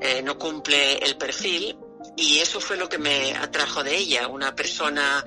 eh, 0.00 0.22
no 0.22 0.38
cumple 0.38 0.98
el 0.98 1.16
perfil 1.16 1.76
y 2.16 2.38
eso 2.38 2.60
fue 2.60 2.76
lo 2.76 2.88
que 2.88 2.98
me 2.98 3.34
atrajo 3.34 3.82
de 3.82 3.96
ella, 3.96 4.28
una 4.28 4.54
persona 4.54 5.24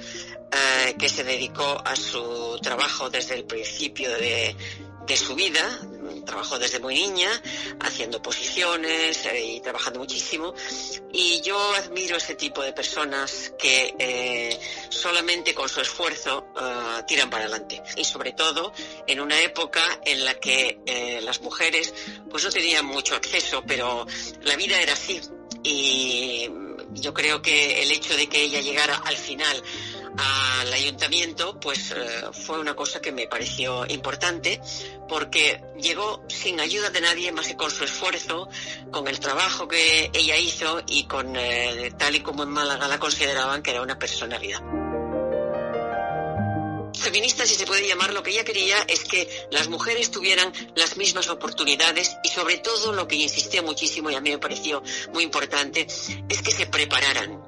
que 0.97 1.09
se 1.09 1.25
dedicó 1.25 1.81
a 1.83 1.97
su 1.97 2.57
trabajo 2.61 3.09
desde 3.09 3.35
el 3.35 3.43
principio 3.43 4.09
de 4.17 4.55
su 5.17 5.35
vida, 5.35 5.81
trabajó 6.35 6.59
desde 6.59 6.79
muy 6.79 6.95
niña, 6.95 7.29
haciendo 7.79 8.21
posiciones 8.21 9.25
eh, 9.25 9.53
y 9.53 9.61
trabajando 9.61 9.99
muchísimo. 10.01 10.53
Y 11.13 11.39
yo 11.39 11.57
admiro 11.75 12.17
ese 12.17 12.35
tipo 12.35 12.61
de 12.61 12.73
personas 12.73 13.53
que 13.57 13.95
eh, 13.97 14.59
solamente 14.89 15.53
con 15.53 15.69
su 15.69 15.79
esfuerzo 15.79 16.47
eh, 16.59 17.03
tiran 17.07 17.29
para 17.29 17.45
adelante. 17.45 17.81
Y 17.95 18.03
sobre 18.03 18.33
todo 18.33 18.73
en 19.07 19.21
una 19.21 19.39
época 19.39 19.81
en 20.05 20.25
la 20.25 20.33
que 20.33 20.81
las 21.23 21.39
mujeres 21.39 21.93
pues 22.29 22.43
no 22.43 22.51
tenían 22.51 22.85
mucho 22.85 23.15
acceso, 23.15 23.63
pero 23.65 24.05
la 24.41 24.57
vida 24.57 24.81
era 24.81 24.91
así. 24.91 25.21
Y 25.63 26.49
yo 26.91 27.13
creo 27.13 27.41
que 27.41 27.81
el 27.81 27.91
hecho 27.91 28.15
de 28.17 28.27
que 28.27 28.43
ella 28.43 28.59
llegara 28.59 28.95
al 29.05 29.15
final 29.15 29.63
al 30.17 30.73
ayuntamiento, 30.73 31.59
pues 31.59 31.91
eh, 31.91 31.97
fue 32.31 32.59
una 32.59 32.75
cosa 32.75 33.01
que 33.01 33.11
me 33.11 33.27
pareció 33.27 33.85
importante 33.87 34.61
porque 35.07 35.61
llegó 35.77 36.23
sin 36.27 36.59
ayuda 36.59 36.89
de 36.89 37.01
nadie 37.01 37.31
más 37.31 37.47
que 37.47 37.55
con 37.55 37.71
su 37.71 37.83
esfuerzo, 37.83 38.49
con 38.91 39.07
el 39.07 39.19
trabajo 39.19 39.67
que 39.67 40.09
ella 40.13 40.37
hizo 40.37 40.81
y 40.87 41.05
con 41.05 41.35
eh, 41.35 41.91
tal 41.97 42.15
y 42.15 42.21
como 42.21 42.43
en 42.43 42.49
Málaga 42.49 42.87
la 42.87 42.99
consideraban 42.99 43.61
que 43.61 43.71
era 43.71 43.81
una 43.81 43.99
personalidad. 43.99 44.61
Feminista, 47.05 47.45
si 47.45 47.55
se 47.55 47.65
puede 47.65 47.87
llamar, 47.87 48.13
lo 48.13 48.23
que 48.23 48.31
ella 48.31 48.43
quería 48.43 48.81
es 48.87 49.03
que 49.03 49.47
las 49.51 49.67
mujeres 49.67 50.11
tuvieran 50.11 50.51
las 50.75 50.97
mismas 50.97 51.29
oportunidades 51.29 52.17
y 52.23 52.29
sobre 52.29 52.57
todo 52.57 52.93
lo 52.93 53.07
que 53.07 53.15
insistía 53.15 53.61
muchísimo 53.61 54.09
y 54.09 54.15
a 54.15 54.21
mí 54.21 54.31
me 54.31 54.39
pareció 54.39 54.81
muy 55.13 55.23
importante 55.23 55.85
es 56.29 56.41
que 56.41 56.51
se 56.51 56.65
prepararan, 56.65 57.43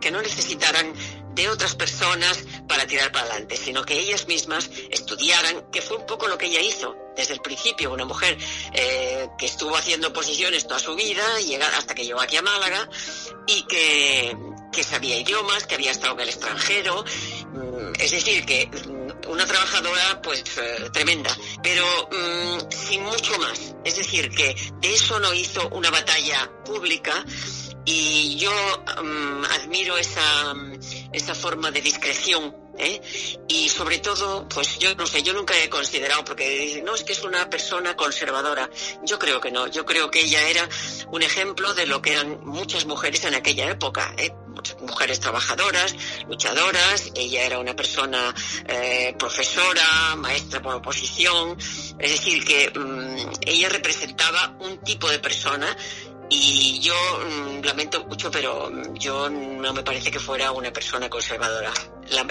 que 0.00 0.10
no 0.10 0.22
necesitaran 0.22 0.94
de 1.34 1.48
otras 1.48 1.74
personas 1.74 2.44
para 2.68 2.86
tirar 2.86 3.10
para 3.12 3.26
adelante, 3.26 3.56
sino 3.56 3.84
que 3.84 3.98
ellas 3.98 4.26
mismas 4.26 4.70
estudiaran, 4.90 5.70
que 5.70 5.82
fue 5.82 5.96
un 5.96 6.06
poco 6.06 6.28
lo 6.28 6.38
que 6.38 6.46
ella 6.46 6.60
hizo 6.60 6.96
desde 7.16 7.34
el 7.34 7.40
principio, 7.40 7.92
una 7.92 8.04
mujer 8.04 8.36
eh, 8.72 9.28
que 9.38 9.46
estuvo 9.46 9.76
haciendo 9.76 10.12
posiciones 10.12 10.66
toda 10.66 10.80
su 10.80 10.94
vida, 10.94 11.24
hasta 11.76 11.94
que 11.94 12.04
llegó 12.04 12.20
aquí 12.20 12.36
a 12.36 12.42
Málaga 12.42 12.88
y 13.46 13.62
que, 13.62 14.36
que 14.72 14.82
sabía 14.82 15.18
idiomas, 15.18 15.66
que 15.66 15.74
había 15.74 15.92
estado 15.92 16.14
en 16.14 16.20
el 16.20 16.28
extranjero, 16.28 17.04
mm, 17.52 17.92
es 17.98 18.10
decir, 18.10 18.44
que 18.44 18.66
mm, 18.66 19.30
una 19.30 19.46
trabajadora 19.46 20.20
pues 20.22 20.42
eh, 20.58 20.90
tremenda, 20.92 21.36
pero 21.62 21.84
mm, 22.10 22.70
sin 22.70 23.02
mucho 23.02 23.38
más, 23.38 23.74
es 23.84 23.96
decir, 23.96 24.30
que 24.30 24.54
de 24.80 24.94
eso 24.94 25.18
no 25.20 25.32
hizo 25.34 25.68
una 25.70 25.90
batalla 25.90 26.50
pública 26.64 27.24
y 27.84 28.36
yo 28.36 28.52
admiro 29.50 29.98
esa 29.98 30.54
esa 31.14 31.34
forma 31.34 31.70
de 31.70 31.80
discreción 31.80 32.54
¿eh? 32.78 33.00
y 33.48 33.68
sobre 33.68 33.98
todo 33.98 34.48
pues 34.48 34.78
yo 34.78 34.94
no 34.96 35.06
sé 35.06 35.22
yo 35.22 35.32
nunca 35.32 35.54
he 35.62 35.68
considerado 35.68 36.24
porque 36.24 36.82
no 36.84 36.94
es 36.94 37.04
que 37.04 37.12
es 37.12 37.22
una 37.22 37.48
persona 37.48 37.96
conservadora 37.96 38.68
yo 39.04 39.18
creo 39.18 39.40
que 39.40 39.50
no 39.50 39.68
yo 39.68 39.84
creo 39.84 40.10
que 40.10 40.20
ella 40.20 40.48
era 40.48 40.68
un 41.10 41.22
ejemplo 41.22 41.72
de 41.74 41.86
lo 41.86 42.02
que 42.02 42.12
eran 42.12 42.44
muchas 42.44 42.86
mujeres 42.86 43.24
en 43.24 43.34
aquella 43.34 43.70
época 43.70 44.14
¿eh? 44.18 44.34
mujeres 44.80 45.20
trabajadoras 45.20 45.94
luchadoras 46.28 47.12
ella 47.14 47.44
era 47.44 47.58
una 47.58 47.76
persona 47.76 48.34
eh, 48.66 49.14
profesora 49.18 50.16
maestra 50.16 50.60
por 50.60 50.74
oposición 50.74 51.56
es 51.98 52.10
decir 52.10 52.44
que 52.44 52.70
mm, 52.70 53.32
ella 53.46 53.68
representaba 53.68 54.56
un 54.60 54.78
tipo 54.78 55.08
de 55.08 55.18
persona 55.18 55.76
y 56.28 56.78
yo 56.80 56.94
mm, 56.94 57.64
lamento 57.64 58.04
mucho, 58.04 58.30
pero 58.30 58.70
yo 58.94 59.28
no 59.28 59.72
me 59.72 59.82
parece 59.82 60.10
que 60.10 60.18
fuera 60.18 60.52
una 60.52 60.72
persona 60.72 61.08
conservadora. 61.08 61.72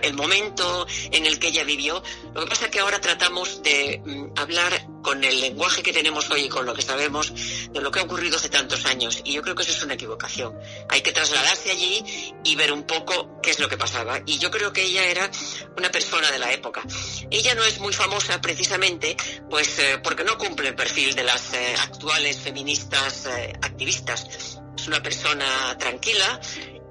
El 0.02 0.14
momento 0.14 0.88
en 1.12 1.26
el 1.26 1.40
que 1.40 1.48
ella 1.48 1.64
vivió, 1.64 2.02
lo 2.34 2.42
que 2.42 2.48
pasa 2.48 2.66
es 2.66 2.72
que 2.72 2.80
ahora 2.80 3.00
tratamos 3.02 3.62
de 3.64 4.02
mm, 4.04 4.40
hablar 4.40 4.88
con 5.04 5.24
el 5.24 5.42
lenguaje 5.42 5.84
que 5.84 5.92
tenemos 5.92 6.32
hoy 6.32 6.44
y 6.44 6.50
con 6.50 6.66
lo 6.66 6.74
que 6.74 6.82
sabemos 6.82 7.34
de 7.72 7.82
lo 7.82 7.92
que 7.92 8.00
ha 8.00 8.04
ocurrido 8.04 8.38
hace 8.38 8.50
tantos 8.50 8.86
años. 8.86 9.22
Y 9.24 9.34
yo 9.34 9.42
creo 9.42 9.54
que 9.54 9.64
eso 9.64 9.72
es 9.72 9.84
una 9.84 9.94
equivocación. 9.96 10.58
Hay 10.90 11.02
que 11.02 11.12
trasladarse 11.12 11.72
allí 11.72 12.34
y 12.44 12.56
ver 12.56 12.72
un 12.72 12.84
poco 12.84 13.40
qué 13.42 13.52
es 13.52 13.60
lo 13.60 13.68
que 13.68 13.78
pasaba. 13.78 14.22
Y 14.26 14.40
yo 14.40 14.50
creo 14.50 14.72
que 14.72 14.84
ella 14.84 15.06
era 15.06 15.30
una 15.78 15.92
persona 15.92 16.32
de 16.32 16.40
la 16.40 16.52
época. 16.54 16.82
Ella 17.30 17.54
no 17.54 17.64
es 17.66 17.80
muy 17.80 17.94
famosa 17.94 18.40
precisamente 18.42 19.18
pues 19.50 19.78
eh, 19.80 20.00
porque 20.02 20.24
no 20.24 20.38
cumple 20.38 20.70
el 20.70 20.76
perfil 20.76 21.14
de 21.16 21.24
las 21.24 21.54
eh, 21.54 21.76
actuales 21.80 22.40
feministas 22.40 23.26
eh, 23.26 23.54
activistas. 23.62 24.28
Es 24.78 24.88
una 24.88 25.04
persona 25.04 25.78
tranquila, 25.78 26.40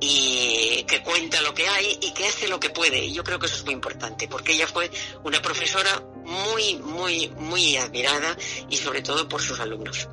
y 0.05 0.83
que 0.83 1.01
cuenta 1.01 1.41
lo 1.43 1.55
que 1.55 1.69
hay 1.69 1.97
y 2.01 2.12
que 2.12 2.27
hace 2.27 2.49
lo 2.49 2.59
que 2.59 2.71
puede. 2.71 3.05
Y 3.05 3.15
yo 3.15 3.23
creo 3.23 3.38
que 3.38 3.47
eso 3.47 3.55
es 3.55 3.65
muy 3.65 3.73
importante, 3.73 4.27
porque 4.27 4.53
ella 4.53 4.67
fue 4.67 4.91
una 5.23 5.41
profesora 5.41 6.03
muy, 6.25 6.75
muy, 6.83 7.29
muy 7.38 7.77
admirada 7.77 8.37
y 8.69 8.77
sobre 8.77 9.01
todo 9.01 9.29
por 9.29 9.41
sus 9.41 9.61
alumnos. 9.61 10.09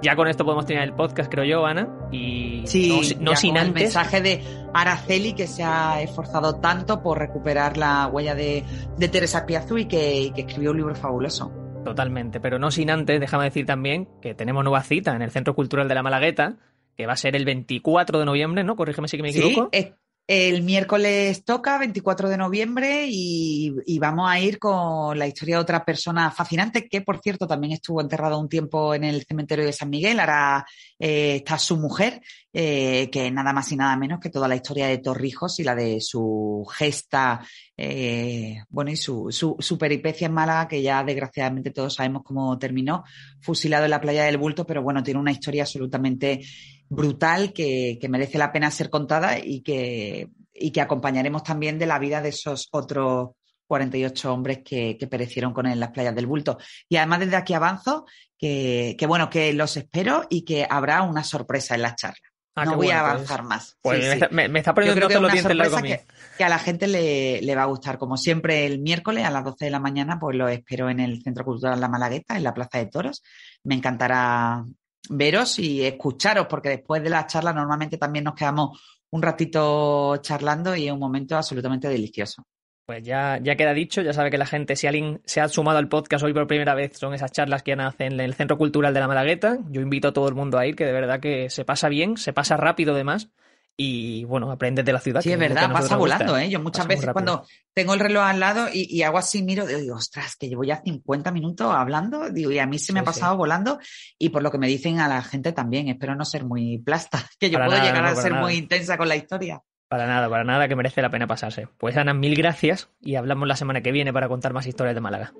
Ya 0.00 0.14
con 0.14 0.28
esto 0.28 0.44
podemos 0.44 0.64
tener 0.64 0.84
el 0.84 0.94
podcast, 0.94 1.28
creo 1.28 1.44
yo, 1.44 1.66
Ana. 1.66 1.88
Y 2.12 2.62
sí, 2.66 3.16
no, 3.18 3.34
sin 3.34 3.58
antes. 3.58 3.82
El 3.82 3.86
mensaje 3.86 4.20
de 4.20 4.44
Araceli, 4.72 5.32
que 5.32 5.48
se 5.48 5.64
ha 5.64 6.00
esforzado 6.00 6.60
tanto 6.60 7.02
por 7.02 7.18
recuperar 7.18 7.76
la 7.76 8.06
huella 8.06 8.36
de, 8.36 8.64
Teresa 9.10 9.44
Piazú 9.44 9.76
y 9.76 9.86
que 9.86 10.32
escribió 10.36 10.70
un 10.70 10.76
libro 10.76 10.94
fabuloso. 10.94 11.67
Totalmente, 11.88 12.38
pero 12.40 12.58
no 12.58 12.70
sin 12.70 12.90
antes, 12.90 13.18
déjame 13.18 13.44
decir 13.44 13.64
también 13.64 14.08
que 14.20 14.34
tenemos 14.34 14.62
nueva 14.62 14.82
cita 14.82 15.16
en 15.16 15.22
el 15.22 15.30
Centro 15.30 15.54
Cultural 15.54 15.88
de 15.88 15.94
la 15.94 16.02
Malagueta, 16.02 16.56
que 16.96 17.06
va 17.06 17.14
a 17.14 17.16
ser 17.16 17.34
el 17.34 17.44
24 17.44 18.18
de 18.18 18.24
noviembre, 18.26 18.62
¿no? 18.62 18.76
Corrígeme 18.76 19.08
si 19.08 19.16
me 19.22 19.30
equivoco. 19.30 19.70
Sí, 19.72 19.94
el 20.28 20.62
miércoles 20.62 21.42
toca, 21.42 21.78
24 21.78 22.28
de 22.28 22.36
noviembre, 22.36 23.06
y, 23.08 23.98
vamos 23.98 24.30
a 24.30 24.38
ir 24.38 24.58
con 24.58 25.18
la 25.18 25.26
historia 25.26 25.56
de 25.56 25.62
otra 25.62 25.86
persona 25.86 26.30
fascinante, 26.30 26.86
que 26.86 27.00
por 27.00 27.18
cierto 27.20 27.46
también 27.46 27.72
estuvo 27.72 28.02
enterrada 28.02 28.36
un 28.36 28.50
tiempo 28.50 28.94
en 28.94 29.04
el 29.04 29.24
cementerio 29.24 29.64
de 29.64 29.72
San 29.72 29.88
Miguel, 29.88 30.20
ahora 30.20 30.66
eh, 30.98 31.36
está 31.36 31.58
su 31.58 31.76
mujer, 31.76 32.20
eh, 32.52 33.08
que 33.10 33.30
nada 33.30 33.52
más 33.52 33.70
y 33.70 33.76
nada 33.76 33.96
menos 33.96 34.18
que 34.20 34.30
toda 34.30 34.48
la 34.48 34.56
historia 34.56 34.88
de 34.88 34.98
Torrijos 34.98 35.60
y 35.60 35.64
la 35.64 35.74
de 35.74 36.00
su 36.00 36.66
gesta, 36.76 37.40
eh, 37.76 38.62
bueno, 38.68 38.90
y 38.90 38.96
su, 38.96 39.28
su, 39.30 39.78
peripecia 39.78 40.26
en 40.26 40.34
Málaga, 40.34 40.66
que 40.66 40.82
ya 40.82 41.04
desgraciadamente 41.04 41.70
todos 41.70 41.94
sabemos 41.94 42.22
cómo 42.24 42.58
terminó, 42.58 43.04
fusilado 43.40 43.84
en 43.84 43.92
la 43.92 44.00
playa 44.00 44.24
del 44.24 44.38
Bulto, 44.38 44.66
pero 44.66 44.82
bueno, 44.82 45.02
tiene 45.02 45.20
una 45.20 45.32
historia 45.32 45.62
absolutamente 45.62 46.40
brutal 46.88 47.52
que, 47.52 47.98
que 48.00 48.08
merece 48.08 48.38
la 48.38 48.50
pena 48.50 48.70
ser 48.70 48.90
contada 48.90 49.38
y 49.38 49.60
que, 49.60 50.28
y 50.52 50.70
que 50.72 50.80
acompañaremos 50.80 51.44
también 51.44 51.78
de 51.78 51.86
la 51.86 51.98
vida 51.98 52.20
de 52.20 52.30
esos 52.30 52.68
otros 52.72 53.30
48 53.68 54.32
hombres 54.32 54.60
que, 54.64 54.96
perecieron 55.08 55.52
con 55.52 55.66
él 55.66 55.74
en 55.74 55.80
las 55.80 55.90
playas 55.90 56.14
del 56.14 56.26
Bulto. 56.26 56.58
Y 56.88 56.96
además 56.96 57.20
desde 57.20 57.36
aquí 57.36 57.54
avanzo 57.54 58.06
que, 58.36 58.96
bueno, 59.06 59.30
que 59.30 59.52
los 59.52 59.76
espero 59.76 60.26
y 60.28 60.44
que 60.44 60.66
habrá 60.68 61.02
una 61.02 61.22
sorpresa 61.22 61.74
en 61.74 61.82
la 61.82 61.94
charla. 61.94 62.26
Ah, 62.54 62.64
no 62.64 62.74
voy 62.74 62.90
a 62.90 63.00
pues. 63.00 63.12
avanzar 63.12 63.42
más. 63.44 63.78
Pues 63.80 64.32
Me, 64.32 64.46
está 64.58 64.74
poniendo 64.74 65.06
todos 65.06 65.22
los 65.22 65.32
dientes 65.32 65.54
largos 65.54 65.80
que, 65.80 66.00
que, 66.36 66.44
a 66.44 66.48
la 66.48 66.58
gente 66.58 66.88
le, 66.88 67.40
le, 67.40 67.54
va 67.54 67.62
a 67.62 67.66
gustar. 67.66 67.98
Como 67.98 68.16
siempre, 68.16 68.66
el 68.66 68.80
miércoles 68.80 69.24
a 69.24 69.30
las 69.30 69.44
12 69.44 69.66
de 69.66 69.70
la 69.70 69.78
mañana, 69.78 70.18
pues 70.18 70.36
lo 70.36 70.48
espero 70.48 70.90
en 70.90 70.98
el 70.98 71.22
Centro 71.22 71.44
Cultural 71.44 71.80
La 71.80 71.88
Malagueta, 71.88 72.36
en 72.36 72.42
la 72.42 72.54
Plaza 72.54 72.78
de 72.78 72.86
Toros. 72.86 73.22
Me 73.62 73.76
encantará 73.76 74.64
veros 75.08 75.60
y 75.60 75.84
escucharos, 75.84 76.48
porque 76.48 76.70
después 76.70 77.00
de 77.00 77.10
la 77.10 77.28
charla 77.28 77.52
normalmente 77.52 77.96
también 77.96 78.24
nos 78.24 78.34
quedamos 78.34 78.80
un 79.10 79.22
ratito 79.22 80.16
charlando 80.16 80.74
y 80.74 80.86
es 80.86 80.92
un 80.92 80.98
momento 80.98 81.36
absolutamente 81.36 81.88
delicioso. 81.88 82.44
Pues 82.88 83.04
ya, 83.04 83.38
ya 83.42 83.54
queda 83.54 83.74
dicho, 83.74 84.00
ya 84.00 84.14
sabe 84.14 84.30
que 84.30 84.38
la 84.38 84.46
gente, 84.46 84.74
si 84.74 84.86
alguien 84.86 85.20
se 85.26 85.42
ha 85.42 85.48
sumado 85.50 85.76
al 85.76 85.90
podcast 85.90 86.24
hoy 86.24 86.32
por 86.32 86.46
primera 86.46 86.74
vez, 86.74 86.96
son 86.96 87.12
esas 87.12 87.30
charlas 87.30 87.62
que 87.62 87.74
hacen 87.74 88.14
en 88.14 88.20
el 88.20 88.32
Centro 88.32 88.56
Cultural 88.56 88.94
de 88.94 89.00
la 89.00 89.06
Malagueta. 89.06 89.58
Yo 89.68 89.82
invito 89.82 90.08
a 90.08 90.12
todo 90.14 90.26
el 90.26 90.34
mundo 90.34 90.56
a 90.56 90.64
ir, 90.64 90.74
que 90.74 90.86
de 90.86 90.92
verdad 90.92 91.20
que 91.20 91.50
se 91.50 91.66
pasa 91.66 91.90
bien, 91.90 92.16
se 92.16 92.32
pasa 92.32 92.56
rápido 92.56 92.94
además 92.94 93.28
y 93.76 94.24
bueno, 94.24 94.50
aprendes 94.50 94.86
de 94.86 94.94
la 94.94 95.00
ciudad. 95.00 95.20
Sí, 95.20 95.30
es 95.30 95.38
verdad, 95.38 95.70
pasa 95.70 95.98
volando, 95.98 96.38
¿eh? 96.38 96.48
Yo 96.48 96.60
muchas 96.60 96.86
veces 96.86 97.10
cuando 97.12 97.46
tengo 97.74 97.92
el 97.92 98.00
reloj 98.00 98.24
al 98.24 98.40
lado 98.40 98.68
y, 98.72 99.02
hago 99.02 99.18
así, 99.18 99.42
miro, 99.42 99.66
digo, 99.66 99.94
ostras, 99.94 100.36
que 100.36 100.48
llevo 100.48 100.64
ya 100.64 100.80
50 100.82 101.30
minutos 101.30 101.70
hablando, 101.70 102.30
digo, 102.30 102.50
y 102.52 102.58
a 102.58 102.66
mí 102.66 102.78
se 102.78 102.94
me 102.94 103.00
ha 103.00 103.04
pasado 103.04 103.36
volando 103.36 103.78
y 104.18 104.30
por 104.30 104.42
lo 104.42 104.50
que 104.50 104.56
me 104.56 104.66
dicen 104.66 104.98
a 104.98 105.08
la 105.08 105.20
gente 105.20 105.52
también, 105.52 105.88
espero 105.88 106.16
no 106.16 106.24
ser 106.24 106.46
muy 106.46 106.78
plasta, 106.78 107.22
que 107.38 107.50
yo 107.50 107.58
puedo 107.62 107.82
llegar 107.82 108.06
a 108.06 108.16
ser 108.16 108.32
muy 108.32 108.54
intensa 108.54 108.96
con 108.96 109.08
la 109.08 109.16
historia. 109.16 109.62
Para 109.88 110.06
nada, 110.06 110.28
para 110.28 110.44
nada, 110.44 110.68
que 110.68 110.76
merece 110.76 111.00
la 111.00 111.10
pena 111.10 111.26
pasarse. 111.26 111.68
Pues 111.78 111.96
Ana, 111.96 112.12
mil 112.12 112.34
gracias 112.34 112.90
y 113.00 113.14
hablamos 113.14 113.48
la 113.48 113.56
semana 113.56 113.80
que 113.80 113.92
viene 113.92 114.12
para 114.12 114.28
contar 114.28 114.52
más 114.52 114.66
historias 114.66 114.94
de 114.94 115.00
Málaga. 115.00 115.32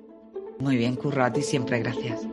Muy 0.59 0.75
bien, 0.75 0.95
Curro, 0.95 1.23
a 1.23 1.31
ti 1.31 1.41
siempre, 1.41 1.79
gracias. 1.79 2.27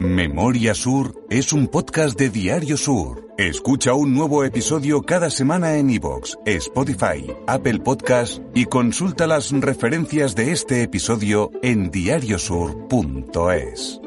Memoria 0.00 0.74
Sur 0.74 1.26
es 1.28 1.52
un 1.52 1.68
podcast 1.68 2.18
de 2.18 2.30
Diario 2.30 2.76
Sur. 2.76 3.28
Escucha 3.36 3.94
un 3.94 4.14
nuevo 4.14 4.42
episodio 4.42 5.02
cada 5.02 5.30
semana 5.30 5.76
en 5.76 5.90
iVoox, 5.90 6.38
Spotify, 6.44 7.32
Apple 7.46 7.80
Podcast 7.80 8.40
y 8.54 8.64
consulta 8.64 9.26
las 9.26 9.52
referencias 9.52 10.34
de 10.34 10.52
este 10.52 10.82
episodio 10.82 11.50
en 11.62 11.90
diariosur.es. 11.90 14.00